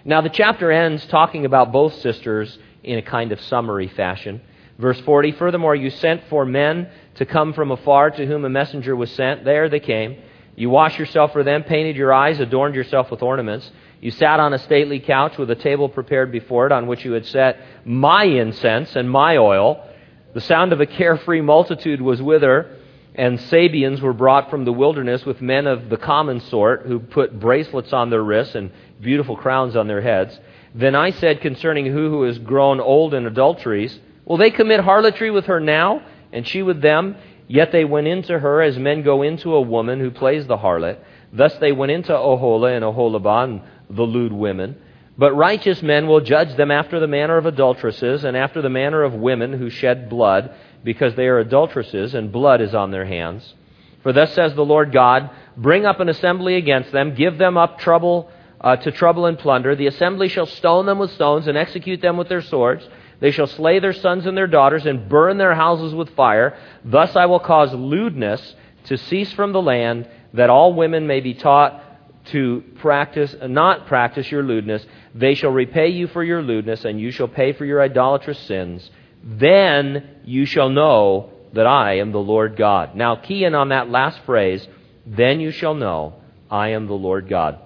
Now, 0.05 0.21
the 0.21 0.29
chapter 0.29 0.71
ends 0.71 1.05
talking 1.07 1.45
about 1.45 1.73
both 1.73 1.95
sisters 2.01 2.59
in 2.83 2.99
a 2.99 3.03
kind 3.03 3.33
of 3.33 3.41
summary 3.43 3.89
fashion. 3.89 4.41
Verse 4.79 5.01
40 5.01 5.33
Furthermore, 5.33 5.75
you 5.75 5.91
sent 5.91 6.23
for 6.29 6.45
men 6.45 6.89
to 7.17 7.27
come 7.27 7.53
from 7.53 7.71
afar 7.71 8.11
to 8.11 8.27
whom 8.27 8.45
a 8.45 8.49
messenger 8.49 8.95
was 8.95 9.11
sent. 9.13 9.45
There 9.45 9.69
they 9.69 9.81
came. 9.81 10.17
You 10.55 10.71
washed 10.71 10.99
yourself 10.99 11.33
for 11.33 11.45
them, 11.45 11.65
painted 11.65 11.97
your 11.97 12.13
eyes, 12.13 12.41
adorned 12.41 12.75
yourself 12.75 13.11
with 13.11 13.23
ornaments. 13.23 13.71
You 14.01 14.11
sat 14.13 14.41
on 14.41 14.55
a 14.55 14.59
stately 14.59 15.01
couch 15.01 15.37
with 15.37 15.51
a 15.51 15.57
table 15.57 15.89
prepared 15.89 16.31
before 16.31 16.67
it 16.67 16.73
on 16.73 16.87
which 16.87 17.05
you 17.05 17.13
had 17.13 17.27
set 17.27 17.61
my 17.85 18.25
incense 18.25 18.95
and 18.95 19.11
my 19.11 19.37
oil. 19.37 19.85
The 20.35 20.41
sound 20.41 20.73
of 20.73 20.81
a 20.81 20.87
carefree 20.87 21.41
multitude 21.41 22.01
was 22.01 22.23
with 22.23 22.43
her, 22.43 22.77
and 23.15 23.41
Sabeans 23.41 24.01
were 24.01 24.13
brought 24.13 24.51
from 24.51 24.65
the 24.65 24.73
wilderness 24.73 25.25
with 25.25 25.41
men 25.41 25.67
of 25.67 25.89
the 25.89 25.97
common 25.97 26.41
sort 26.41 26.83
who 26.87 27.01
put 27.01 27.41
bracelets 27.41 27.93
on 27.93 28.11
their 28.11 28.23
wrists 28.23 28.55
and 28.55 28.71
beautiful 29.01 29.37
crowns 29.37 29.77
on 29.77 29.87
their 29.87 30.01
heads. 30.01 30.39
Then 30.75 30.95
I 30.95 31.11
said 31.11 31.41
concerning 31.41 31.87
who 31.87 32.11
who 32.11 32.23
has 32.23 32.39
grown 32.39 32.81
old 32.81 33.15
in 33.15 33.27
adulteries, 33.27 33.99
Will 34.25 34.37
they 34.37 34.51
commit 34.51 34.81
harlotry 34.81 35.31
with 35.31 35.47
her 35.47 35.59
now, 35.59 36.03
and 36.33 36.47
she 36.47 36.63
with 36.63 36.83
them? 36.83 37.17
Yet 37.47 37.73
they 37.73 37.87
went 37.87 38.09
into 38.09 38.39
her 38.39 38.61
as 38.61 38.79
men 38.79 39.03
go 39.03 39.23
into 39.23 39.55
a 39.55 39.61
woman 39.61 40.01
who 40.01 40.11
plays 40.11 40.47
the 40.47 40.59
harlot. 40.59 40.99
Thus 41.33 41.57
they 41.57 41.73
went 41.73 41.93
into 41.93 42.13
Oholah 42.13 42.77
and 42.77 42.85
Oholibah 42.85 43.45
and 43.45 43.63
the 43.89 44.03
lewd 44.03 44.33
women. 44.33 44.77
But 45.17 45.33
righteous 45.33 45.83
men 45.83 46.07
will 46.07 46.21
judge 46.21 46.55
them 46.57 46.71
after 46.71 47.01
the 47.01 47.09
manner 47.09 47.39
of 47.39 47.47
adulteresses 47.47 48.23
and 48.23 48.37
after 48.37 48.61
the 48.61 48.69
manner 48.69 49.03
of 49.03 49.15
women 49.15 49.55
who 49.55 49.71
shed 49.71 50.11
blood, 50.11 50.55
because 50.85 51.15
they 51.15 51.27
are 51.27 51.39
adulteresses, 51.39 52.15
and 52.15 52.31
blood 52.31 52.61
is 52.61 52.75
on 52.75 52.91
their 52.91 53.07
hands. 53.07 53.55
For 54.03 54.13
thus 54.13 54.33
says 54.35 54.55
the 54.55 54.65
Lord 54.65 54.93
God 54.93 55.31
Bring 55.57 55.87
up 55.87 55.99
an 55.99 56.09
assembly 56.09 56.55
against 56.55 56.93
them, 56.93 57.15
give 57.15 57.37
them 57.37 57.57
up 57.57 57.81
trouble 57.81 58.31
uh, 58.61 58.77
to 58.77 58.91
trouble 58.91 59.27
and 59.27 59.39
plunder. 59.39 59.77
The 59.77 59.87
assembly 59.87 60.29
shall 60.29 60.47
stone 60.47 60.87
them 60.87 60.99
with 60.99 61.13
stones 61.13 61.47
and 61.47 61.57
execute 61.57 62.01
them 62.01 62.17
with 62.17 62.29
their 62.29 62.43
swords. 62.43 62.87
They 63.21 63.31
shall 63.31 63.47
slay 63.47 63.81
their 63.81 63.93
sons 63.93 64.27
and 64.27 64.37
their 64.37 64.47
daughters 64.47 64.87
and 64.87 65.09
burn 65.09 65.39
their 65.39 65.55
houses 65.55 65.95
with 65.95 66.11
fire. 66.11 66.57
Thus 66.85 67.17
I 67.17 67.27
will 67.27 67.41
cause 67.41 67.73
lewdness 67.73 68.55
to 68.85 68.97
cease 68.97 69.33
from 69.33 69.53
the 69.53 69.63
land, 69.63 70.09
that 70.35 70.51
all 70.51 70.73
women 70.73 71.07
may 71.07 71.21
be 71.21 71.35
taught 71.35 71.85
to 72.27 72.63
practice, 72.77 73.35
not 73.43 73.87
practice 73.87 74.31
your 74.31 74.43
lewdness. 74.43 74.85
They 75.15 75.35
shall 75.35 75.51
repay 75.51 75.89
you 75.89 76.07
for 76.07 76.23
your 76.23 76.43
lewdness, 76.43 76.85
and 76.85 77.01
you 77.01 77.11
shall 77.11 77.29
pay 77.29 77.53
for 77.53 77.65
your 77.65 77.83
idolatrous 77.83 78.39
sins. 78.41 78.89
Then 79.23 80.09
you 80.25 80.45
shall 80.45 80.69
know 80.69 81.31
that 81.55 81.67
I 81.67 81.99
am 81.99 82.13
the 82.13 82.19
Lord 82.19 82.57
God. 82.57 82.95
Now, 82.95 83.17
key 83.17 83.45
in 83.45 83.55
on 83.55 83.71
that 83.71 83.91
last 83.91 84.21
phrase, 84.25 84.67
then 85.07 85.41
you 85.41 85.51
shall 85.51 85.75
know 85.75 86.15
I 86.51 86.71
am 86.71 86.87
the 86.87 86.95
Lord 86.95 87.29
God. 87.29 87.59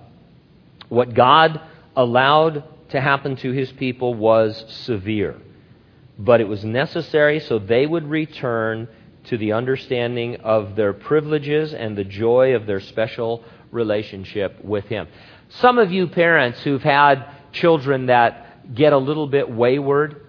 What 0.92 1.14
God 1.14 1.58
allowed 1.96 2.64
to 2.90 3.00
happen 3.00 3.36
to 3.36 3.50
his 3.50 3.72
people 3.72 4.12
was 4.12 4.62
severe. 4.68 5.40
But 6.18 6.42
it 6.42 6.48
was 6.48 6.66
necessary 6.66 7.40
so 7.40 7.58
they 7.58 7.86
would 7.86 8.06
return 8.06 8.88
to 9.24 9.38
the 9.38 9.52
understanding 9.52 10.36
of 10.42 10.76
their 10.76 10.92
privileges 10.92 11.72
and 11.72 11.96
the 11.96 12.04
joy 12.04 12.54
of 12.54 12.66
their 12.66 12.80
special 12.80 13.42
relationship 13.70 14.62
with 14.62 14.84
him. 14.84 15.08
Some 15.48 15.78
of 15.78 15.90
you 15.90 16.08
parents 16.08 16.62
who've 16.62 16.82
had 16.82 17.24
children 17.52 18.06
that 18.06 18.74
get 18.74 18.92
a 18.92 18.98
little 18.98 19.26
bit 19.26 19.50
wayward, 19.50 20.26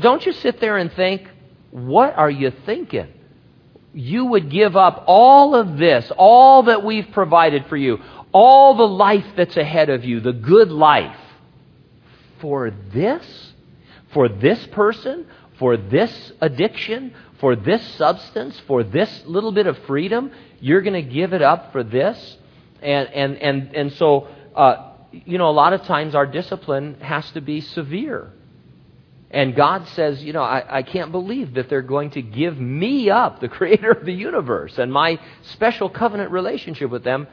don't 0.00 0.26
you 0.26 0.32
sit 0.32 0.58
there 0.58 0.78
and 0.78 0.92
think, 0.94 1.28
what 1.70 2.16
are 2.16 2.30
you 2.30 2.52
thinking? 2.66 3.06
You 3.92 4.24
would 4.26 4.50
give 4.50 4.76
up 4.76 5.04
all 5.06 5.54
of 5.54 5.76
this, 5.76 6.10
all 6.16 6.64
that 6.64 6.84
we've 6.84 7.08
provided 7.12 7.66
for 7.66 7.76
you, 7.76 8.00
all 8.32 8.76
the 8.76 8.86
life 8.86 9.26
that's 9.36 9.56
ahead 9.56 9.90
of 9.90 10.04
you, 10.04 10.20
the 10.20 10.32
good 10.32 10.70
life, 10.70 11.16
for 12.40 12.70
this? 12.92 13.52
For 14.12 14.28
this 14.28 14.64
person? 14.68 15.26
For 15.58 15.76
this 15.76 16.32
addiction? 16.40 17.14
For 17.38 17.56
this 17.56 17.82
substance? 17.94 18.58
For 18.66 18.82
this 18.82 19.24
little 19.26 19.52
bit 19.52 19.66
of 19.66 19.78
freedom? 19.86 20.32
You're 20.60 20.82
going 20.82 20.94
to 20.94 21.10
give 21.10 21.32
it 21.32 21.42
up 21.42 21.72
for 21.72 21.82
this? 21.82 22.36
And, 22.82 23.08
and, 23.08 23.36
and, 23.38 23.76
and 23.76 23.92
so, 23.94 24.28
uh, 24.54 24.92
you 25.12 25.38
know, 25.38 25.48
a 25.48 25.52
lot 25.52 25.72
of 25.72 25.82
times 25.82 26.14
our 26.14 26.26
discipline 26.26 26.96
has 27.00 27.30
to 27.32 27.40
be 27.40 27.60
severe. 27.60 28.32
And 29.30 29.54
God 29.54 29.86
says, 29.88 30.22
you 30.24 30.32
know, 30.32 30.42
I, 30.42 30.78
I, 30.78 30.82
can't 30.82 31.12
believe 31.12 31.54
that 31.54 31.68
they're 31.68 31.82
going 31.82 32.10
to 32.12 32.22
give 32.22 32.58
me 32.58 33.10
up, 33.10 33.40
the 33.40 33.48
creator 33.58 33.92
of 33.92 34.04
the 34.04 34.12
universe, 34.12 34.76
and 34.78 34.92
my 34.92 35.20
special 35.42 35.88
covenant 35.88 36.32
relationship 36.32 36.90
with 36.90 37.04
them 37.04 37.28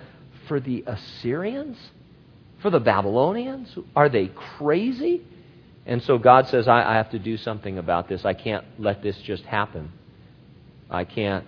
for 0.47 0.59
the 0.59 0.83
Assyrians? 0.87 1.77
For 2.61 2.69
the 2.69 2.79
Babylonians? 2.79 3.77
Are 3.95 4.09
they 4.09 4.27
crazy? 4.27 5.21
And 5.85 6.03
so 6.03 6.17
God 6.17 6.47
says, 6.47 6.67
I, 6.67 6.83
I 6.83 6.95
have 6.95 7.11
to 7.11 7.19
do 7.19 7.37
something 7.37 7.77
about 7.77 8.09
this. 8.09 8.25
I 8.25 8.33
can't 8.33 8.65
let 8.77 9.01
this 9.01 9.17
just 9.19 9.43
happen. 9.43 9.91
I 10.89 11.05
can't 11.05 11.45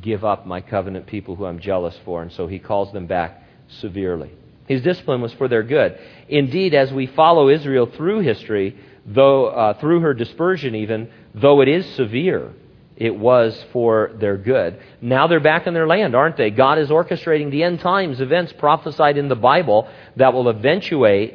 give 0.00 0.24
up 0.24 0.46
my 0.46 0.60
covenant 0.60 1.06
people 1.06 1.36
who 1.36 1.46
I'm 1.46 1.60
jealous 1.60 1.96
for. 2.04 2.22
And 2.22 2.32
so 2.32 2.46
he 2.46 2.58
calls 2.58 2.92
them 2.92 3.06
back 3.06 3.42
severely. 3.68 4.30
His 4.66 4.82
discipline 4.82 5.20
was 5.20 5.32
for 5.34 5.48
their 5.48 5.62
good. 5.62 5.98
Indeed, 6.28 6.74
as 6.74 6.92
we 6.92 7.06
follow 7.06 7.48
Israel 7.48 7.86
through 7.86 8.20
history, 8.20 8.76
though 9.06 9.46
uh, 9.46 9.78
through 9.80 10.00
her 10.00 10.12
dispersion 10.12 10.74
even, 10.74 11.10
though 11.34 11.62
it 11.62 11.68
is 11.68 11.86
severe, 11.94 12.52
it 12.98 13.16
was 13.16 13.64
for 13.72 14.10
their 14.18 14.36
good. 14.36 14.80
Now 15.00 15.28
they're 15.28 15.38
back 15.38 15.68
in 15.68 15.72
their 15.72 15.86
land, 15.86 16.16
aren't 16.16 16.36
they? 16.36 16.50
God 16.50 16.80
is 16.80 16.88
orchestrating 16.88 17.52
the 17.52 17.62
end 17.62 17.78
times 17.78 18.20
events 18.20 18.52
prophesied 18.52 19.16
in 19.16 19.28
the 19.28 19.36
Bible 19.36 19.88
that 20.16 20.34
will 20.34 20.48
eventuate 20.48 21.34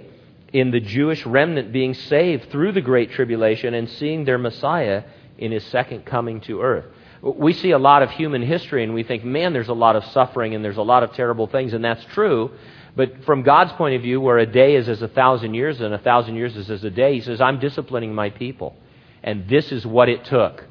in 0.51 0.71
the 0.71 0.81
Jewish 0.81 1.25
remnant 1.25 1.71
being 1.71 1.93
saved 1.93 2.51
through 2.51 2.73
the 2.73 2.81
Great 2.81 3.11
Tribulation 3.11 3.73
and 3.73 3.89
seeing 3.89 4.25
their 4.25 4.37
Messiah 4.37 5.03
in 5.37 5.53
his 5.53 5.63
second 5.67 6.05
coming 6.05 6.41
to 6.41 6.61
earth. 6.61 6.85
We 7.21 7.53
see 7.53 7.71
a 7.71 7.79
lot 7.79 8.03
of 8.03 8.11
human 8.11 8.41
history 8.41 8.83
and 8.83 8.93
we 8.93 9.03
think, 9.03 9.23
man, 9.23 9.53
there's 9.53 9.69
a 9.69 9.73
lot 9.73 9.95
of 9.95 10.03
suffering 10.07 10.55
and 10.55 10.65
there's 10.65 10.75
a 10.75 10.83
lot 10.83 11.03
of 11.03 11.13
terrible 11.13 11.47
things, 11.47 11.71
and 11.71 11.83
that's 11.83 12.03
true. 12.13 12.51
But 12.93 13.23
from 13.23 13.41
God's 13.41 13.71
point 13.71 13.95
of 13.95 14.01
view, 14.01 14.19
where 14.19 14.37
a 14.37 14.45
day 14.45 14.75
is 14.75 14.89
as 14.89 15.01
a 15.01 15.07
thousand 15.07 15.53
years 15.53 15.79
and 15.79 15.93
a 15.93 15.97
thousand 15.97 16.35
years 16.35 16.57
is 16.57 16.69
as 16.69 16.83
a 16.83 16.89
day, 16.89 17.13
He 17.13 17.21
says, 17.21 17.39
I'm 17.39 17.59
disciplining 17.59 18.13
my 18.13 18.31
people. 18.31 18.75
And 19.23 19.47
this 19.47 19.71
is 19.71 19.85
what 19.85 20.09
it 20.09 20.25
took 20.25 20.65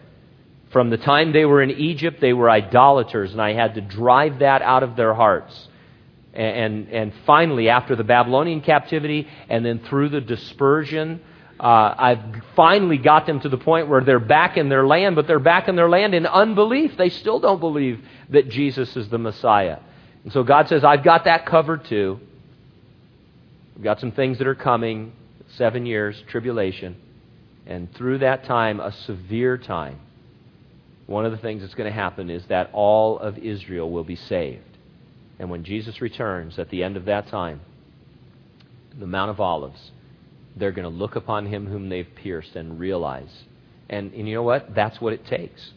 from 0.73 0.89
the 0.89 0.97
time 0.97 1.33
they 1.33 1.45
were 1.45 1.63
in 1.63 1.71
Egypt, 1.71 2.21
they 2.21 2.33
were 2.33 2.51
idolaters, 2.51 3.33
and 3.33 3.41
I 3.41 3.53
had 3.53 3.75
to 3.75 3.81
drive 3.83 4.39
that 4.39 4.63
out 4.63 4.83
of 4.83 4.97
their 4.97 5.13
hearts. 5.13 5.69
And, 6.33 6.89
and 6.89 7.13
finally, 7.27 7.69
after 7.69 7.95
the 7.95 8.05
Babylonian 8.05 8.63
captivity 8.63 9.29
and 9.51 9.67
then 9.67 9.81
through 9.81 10.09
the 10.09 10.21
dispersion, 10.23 11.21
uh, 11.61 11.95
I've 11.99 12.43
finally 12.57 12.97
got 12.97 13.27
them 13.27 13.41
to 13.41 13.51
the 13.51 13.59
point 13.59 13.89
where 13.89 14.01
they're 14.03 14.19
back 14.19 14.57
in 14.57 14.71
their 14.71 14.87
land, 14.87 15.15
but 15.15 15.27
they're 15.27 15.39
back 15.39 15.69
in 15.69 15.77
their 15.77 15.91
land 15.91 16.15
in 16.15 16.25
unbelief. 16.25 16.97
They 16.97 17.11
still 17.11 17.39
don't 17.39 17.61
believe 17.61 18.03
that 18.31 18.49
Jesus 18.49 18.97
is 18.97 19.11
the 19.11 19.19
Messiah. 19.19 19.79
And 20.25 20.33
so 20.33 20.43
God 20.43 20.69
says, 20.69 20.85
I've 20.85 21.05
got 21.05 21.25
that 21.25 21.45
covered 21.45 21.85
too. 21.85 22.19
We've 23.75 23.85
got 23.85 24.01
some 24.01 24.13
things 24.13 24.39
that 24.39 24.47
are 24.47 24.55
coming 24.55 25.13
seven 25.57 25.85
years, 25.85 26.23
tribulation. 26.29 26.97
And 27.67 27.93
through 27.95 28.19
that 28.19 28.45
time, 28.45 28.81
a 28.81 28.91
severe 28.91 29.59
time 29.59 30.01
one 31.07 31.27
of 31.27 31.33
the 31.33 31.39
things 31.39 31.63
that's 31.63 31.75
going 31.75 31.91
to 31.91 31.95
happen 31.95 32.31
is 32.31 32.45
that 32.47 32.71
all 32.73 33.19
of 33.19 33.39
Israel 33.39 33.91
will 33.91 34.05
be 34.05 34.17
saved. 34.17 34.63
And 35.39 35.51
when 35.51 35.65
Jesus 35.65 36.01
returns 36.01 36.59
at 36.59 36.71
the 36.71 36.83
end 36.83 36.97
of 36.97 37.07
that 37.07 37.29
time, 37.29 37.61
the 38.99 39.07
Mount 39.07 39.31
of 39.31 39.41
Olives, 39.41 39.91
they're 40.57 40.73
going 40.73 40.91
to 40.91 40.97
look 40.97 41.17
upon 41.17 41.47
him 41.47 41.67
whom 41.67 41.89
they've 41.89 42.09
pierced 42.15 42.55
and 42.57 42.79
realize. 42.79 43.31
And, 43.89 44.13
and 44.13 44.29
you 44.29 44.35
know 44.35 44.43
what? 44.43 44.75
That's 44.75 45.01
what 45.01 45.13
it 45.13 45.27
takes. 45.27 45.73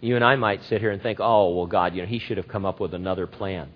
You 0.00 0.16
and 0.16 0.24
I 0.24 0.36
might 0.36 0.64
sit 0.64 0.80
here 0.80 0.90
and 0.90 1.02
think, 1.02 1.18
oh, 1.20 1.54
well, 1.54 1.66
God, 1.66 1.94
you 1.94 2.02
know, 2.02 2.08
he 2.08 2.18
should 2.18 2.36
have 2.36 2.48
come 2.48 2.64
up 2.64 2.80
with 2.80 2.94
another 2.94 3.26
plan. 3.26 3.70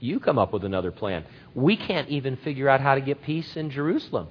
You 0.00 0.20
come 0.20 0.38
up 0.38 0.52
with 0.52 0.64
another 0.64 0.90
plan. 0.90 1.24
We 1.54 1.76
can't 1.76 2.08
even 2.08 2.36
figure 2.36 2.68
out 2.68 2.80
how 2.80 2.94
to 2.94 3.00
get 3.00 3.22
peace 3.22 3.56
in 3.56 3.70
Jerusalem. 3.70 4.28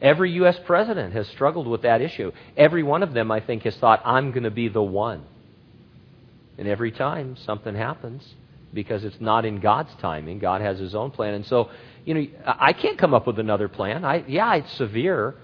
Every 0.00 0.32
U.S. 0.32 0.58
president 0.64 1.12
has 1.14 1.28
struggled 1.28 1.66
with 1.66 1.82
that 1.82 2.00
issue. 2.00 2.32
Every 2.56 2.82
one 2.82 3.02
of 3.02 3.12
them, 3.12 3.30
I 3.30 3.40
think, 3.40 3.62
has 3.64 3.76
thought, 3.76 4.02
I'm 4.04 4.30
going 4.30 4.44
to 4.44 4.50
be 4.50 4.68
the 4.68 4.82
one. 4.82 5.22
And 6.58 6.66
every 6.68 6.90
time 6.90 7.36
something 7.36 7.74
happens, 7.74 8.22
because 8.72 9.04
it's 9.04 9.20
not 9.20 9.44
in 9.44 9.60
God's 9.60 9.94
timing, 10.00 10.38
God 10.38 10.60
has 10.60 10.78
His 10.78 10.94
own 10.94 11.10
plan. 11.10 11.34
And 11.34 11.46
so, 11.46 11.70
you 12.04 12.14
know, 12.14 12.26
I 12.46 12.72
can't 12.72 12.98
come 12.98 13.14
up 13.14 13.26
with 13.26 13.38
another 13.38 13.68
plan. 13.68 14.04
I, 14.04 14.24
yeah, 14.26 14.54
it's 14.54 14.72
severe, 14.72 15.34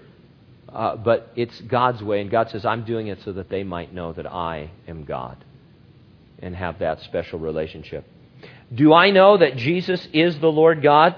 Uh, 0.67 0.97
but 0.97 1.31
it's 1.35 1.61
God's 1.61 2.03
way, 2.03 2.19
and 2.19 2.29
God 2.29 2.49
says, 2.49 2.65
I'm 2.65 2.83
doing 2.83 3.07
it 3.07 3.19
so 3.23 3.31
that 3.33 3.47
they 3.47 3.63
might 3.63 3.93
know 3.93 4.11
that 4.13 4.27
I 4.27 4.69
am 4.85 5.05
God 5.05 5.37
and 6.41 6.53
have 6.53 6.79
that 6.79 6.99
special 7.01 7.39
relationship. 7.39 8.03
Do 8.75 8.93
I 8.93 9.11
know 9.11 9.37
that 9.37 9.55
Jesus 9.55 10.05
is 10.11 10.37
the 10.39 10.51
Lord 10.51 10.81
God? 10.83 11.15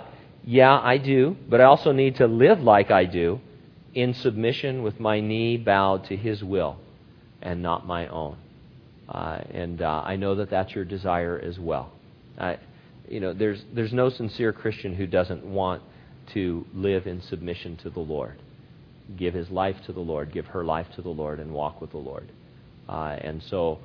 Yeah, 0.49 0.79
I 0.79 0.97
do, 0.97 1.37
but 1.47 1.61
I 1.61 1.65
also 1.65 1.91
need 1.91 2.15
to 2.15 2.25
live 2.25 2.59
like 2.59 2.89
I 2.89 3.05
do 3.05 3.39
in 3.93 4.15
submission 4.15 4.81
with 4.81 4.99
my 4.99 5.19
knee 5.19 5.57
bowed 5.57 6.05
to 6.05 6.17
His 6.17 6.43
will 6.43 6.77
and 7.39 7.61
not 7.61 7.85
my 7.85 8.07
own. 8.07 8.35
Uh, 9.07 9.41
and 9.51 9.79
uh, 9.79 10.01
I 10.03 10.15
know 10.15 10.33
that 10.33 10.49
that's 10.49 10.73
your 10.73 10.85
desire 10.85 11.37
as 11.39 11.59
well. 11.59 11.91
I, 12.39 12.57
you 13.07 13.19
know, 13.19 13.31
there's, 13.31 13.63
there's 13.75 13.93
no 13.93 14.09
sincere 14.09 14.51
Christian 14.51 14.95
who 14.95 15.05
doesn't 15.05 15.45
want 15.45 15.83
to 16.33 16.65
live 16.73 17.05
in 17.05 17.21
submission 17.21 17.77
to 17.83 17.91
the 17.91 17.99
Lord, 17.99 18.41
give 19.15 19.35
his 19.35 19.51
life 19.51 19.75
to 19.85 19.93
the 19.93 19.99
Lord, 19.99 20.33
give 20.33 20.47
her 20.47 20.63
life 20.63 20.87
to 20.95 21.03
the 21.03 21.09
Lord, 21.09 21.39
and 21.39 21.53
walk 21.53 21.79
with 21.79 21.91
the 21.91 21.97
Lord. 21.97 22.27
Uh, 22.87 23.17
and 23.21 23.43
so, 23.43 23.77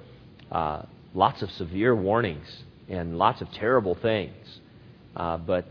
uh, 0.51 0.85
lots 1.13 1.43
of 1.43 1.51
severe 1.51 1.95
warnings 1.95 2.65
and 2.89 3.19
lots 3.19 3.43
of 3.43 3.53
terrible 3.53 3.95
things. 3.95 4.61
Uh, 5.15 5.37
but 5.37 5.67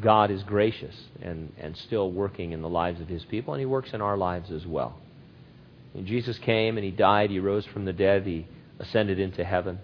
God 0.00 0.30
is 0.30 0.42
gracious 0.42 0.94
and, 1.22 1.52
and 1.58 1.76
still 1.76 2.10
working 2.10 2.52
in 2.52 2.62
the 2.62 2.68
lives 2.68 3.00
of 3.00 3.08
his 3.08 3.24
people, 3.24 3.54
and 3.54 3.60
he 3.60 3.66
works 3.66 3.90
in 3.92 4.00
our 4.00 4.16
lives 4.16 4.50
as 4.50 4.66
well. 4.66 4.98
And 5.94 6.06
Jesus 6.06 6.38
came 6.38 6.76
and 6.76 6.84
he 6.84 6.90
died, 6.90 7.30
he 7.30 7.40
rose 7.40 7.64
from 7.64 7.86
the 7.86 7.92
dead, 7.92 8.26
he 8.26 8.46
ascended 8.78 9.18
into 9.18 9.44
heaven. 9.44 9.78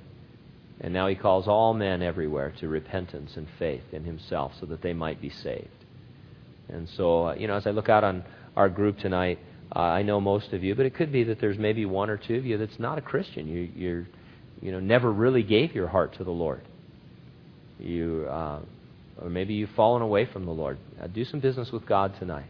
And 0.80 0.92
now 0.92 1.06
he 1.06 1.14
calls 1.14 1.48
all 1.48 1.72
men 1.74 2.02
everywhere 2.02 2.52
to 2.60 2.68
repentance 2.68 3.32
and 3.36 3.46
faith 3.58 3.84
in 3.92 4.04
himself 4.04 4.52
so 4.60 4.66
that 4.66 4.82
they 4.82 4.92
might 4.92 5.22
be 5.22 5.30
saved. 5.30 5.68
And 6.68 6.88
so, 6.96 7.28
uh, 7.28 7.34
you 7.34 7.46
know, 7.46 7.54
as 7.54 7.66
I 7.66 7.70
look 7.70 7.88
out 7.88 8.04
on 8.04 8.24
our 8.56 8.68
group 8.68 8.98
tonight, 8.98 9.38
uh, 9.74 9.78
I 9.78 10.02
know 10.02 10.20
most 10.20 10.52
of 10.52 10.62
you, 10.62 10.74
but 10.74 10.84
it 10.84 10.94
could 10.94 11.12
be 11.12 11.24
that 11.24 11.40
there's 11.40 11.56
maybe 11.56 11.86
one 11.86 12.10
or 12.10 12.18
two 12.18 12.36
of 12.36 12.44
you 12.44 12.58
that's 12.58 12.78
not 12.78 12.98
a 12.98 13.00
Christian. 13.00 13.46
You, 13.46 13.70
you're, 13.74 14.06
you 14.60 14.72
know, 14.72 14.80
never 14.80 15.10
really 15.10 15.42
gave 15.42 15.74
your 15.74 15.88
heart 15.88 16.14
to 16.18 16.24
the 16.24 16.30
Lord. 16.30 16.62
You, 17.78 18.26
uh, 18.28 18.60
or 19.20 19.28
maybe 19.28 19.54
you've 19.54 19.70
fallen 19.70 20.02
away 20.02 20.26
from 20.32 20.44
the 20.44 20.52
Lord. 20.52 20.78
Do 21.12 21.24
some 21.24 21.40
business 21.40 21.70
with 21.72 21.86
God 21.86 22.14
tonight. 22.18 22.46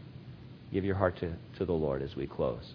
Give 0.71 0.85
your 0.85 0.95
heart 0.95 1.17
to, 1.19 1.33
to 1.57 1.65
the 1.65 1.73
Lord 1.73 2.01
as 2.01 2.15
we 2.15 2.27
close. 2.27 2.73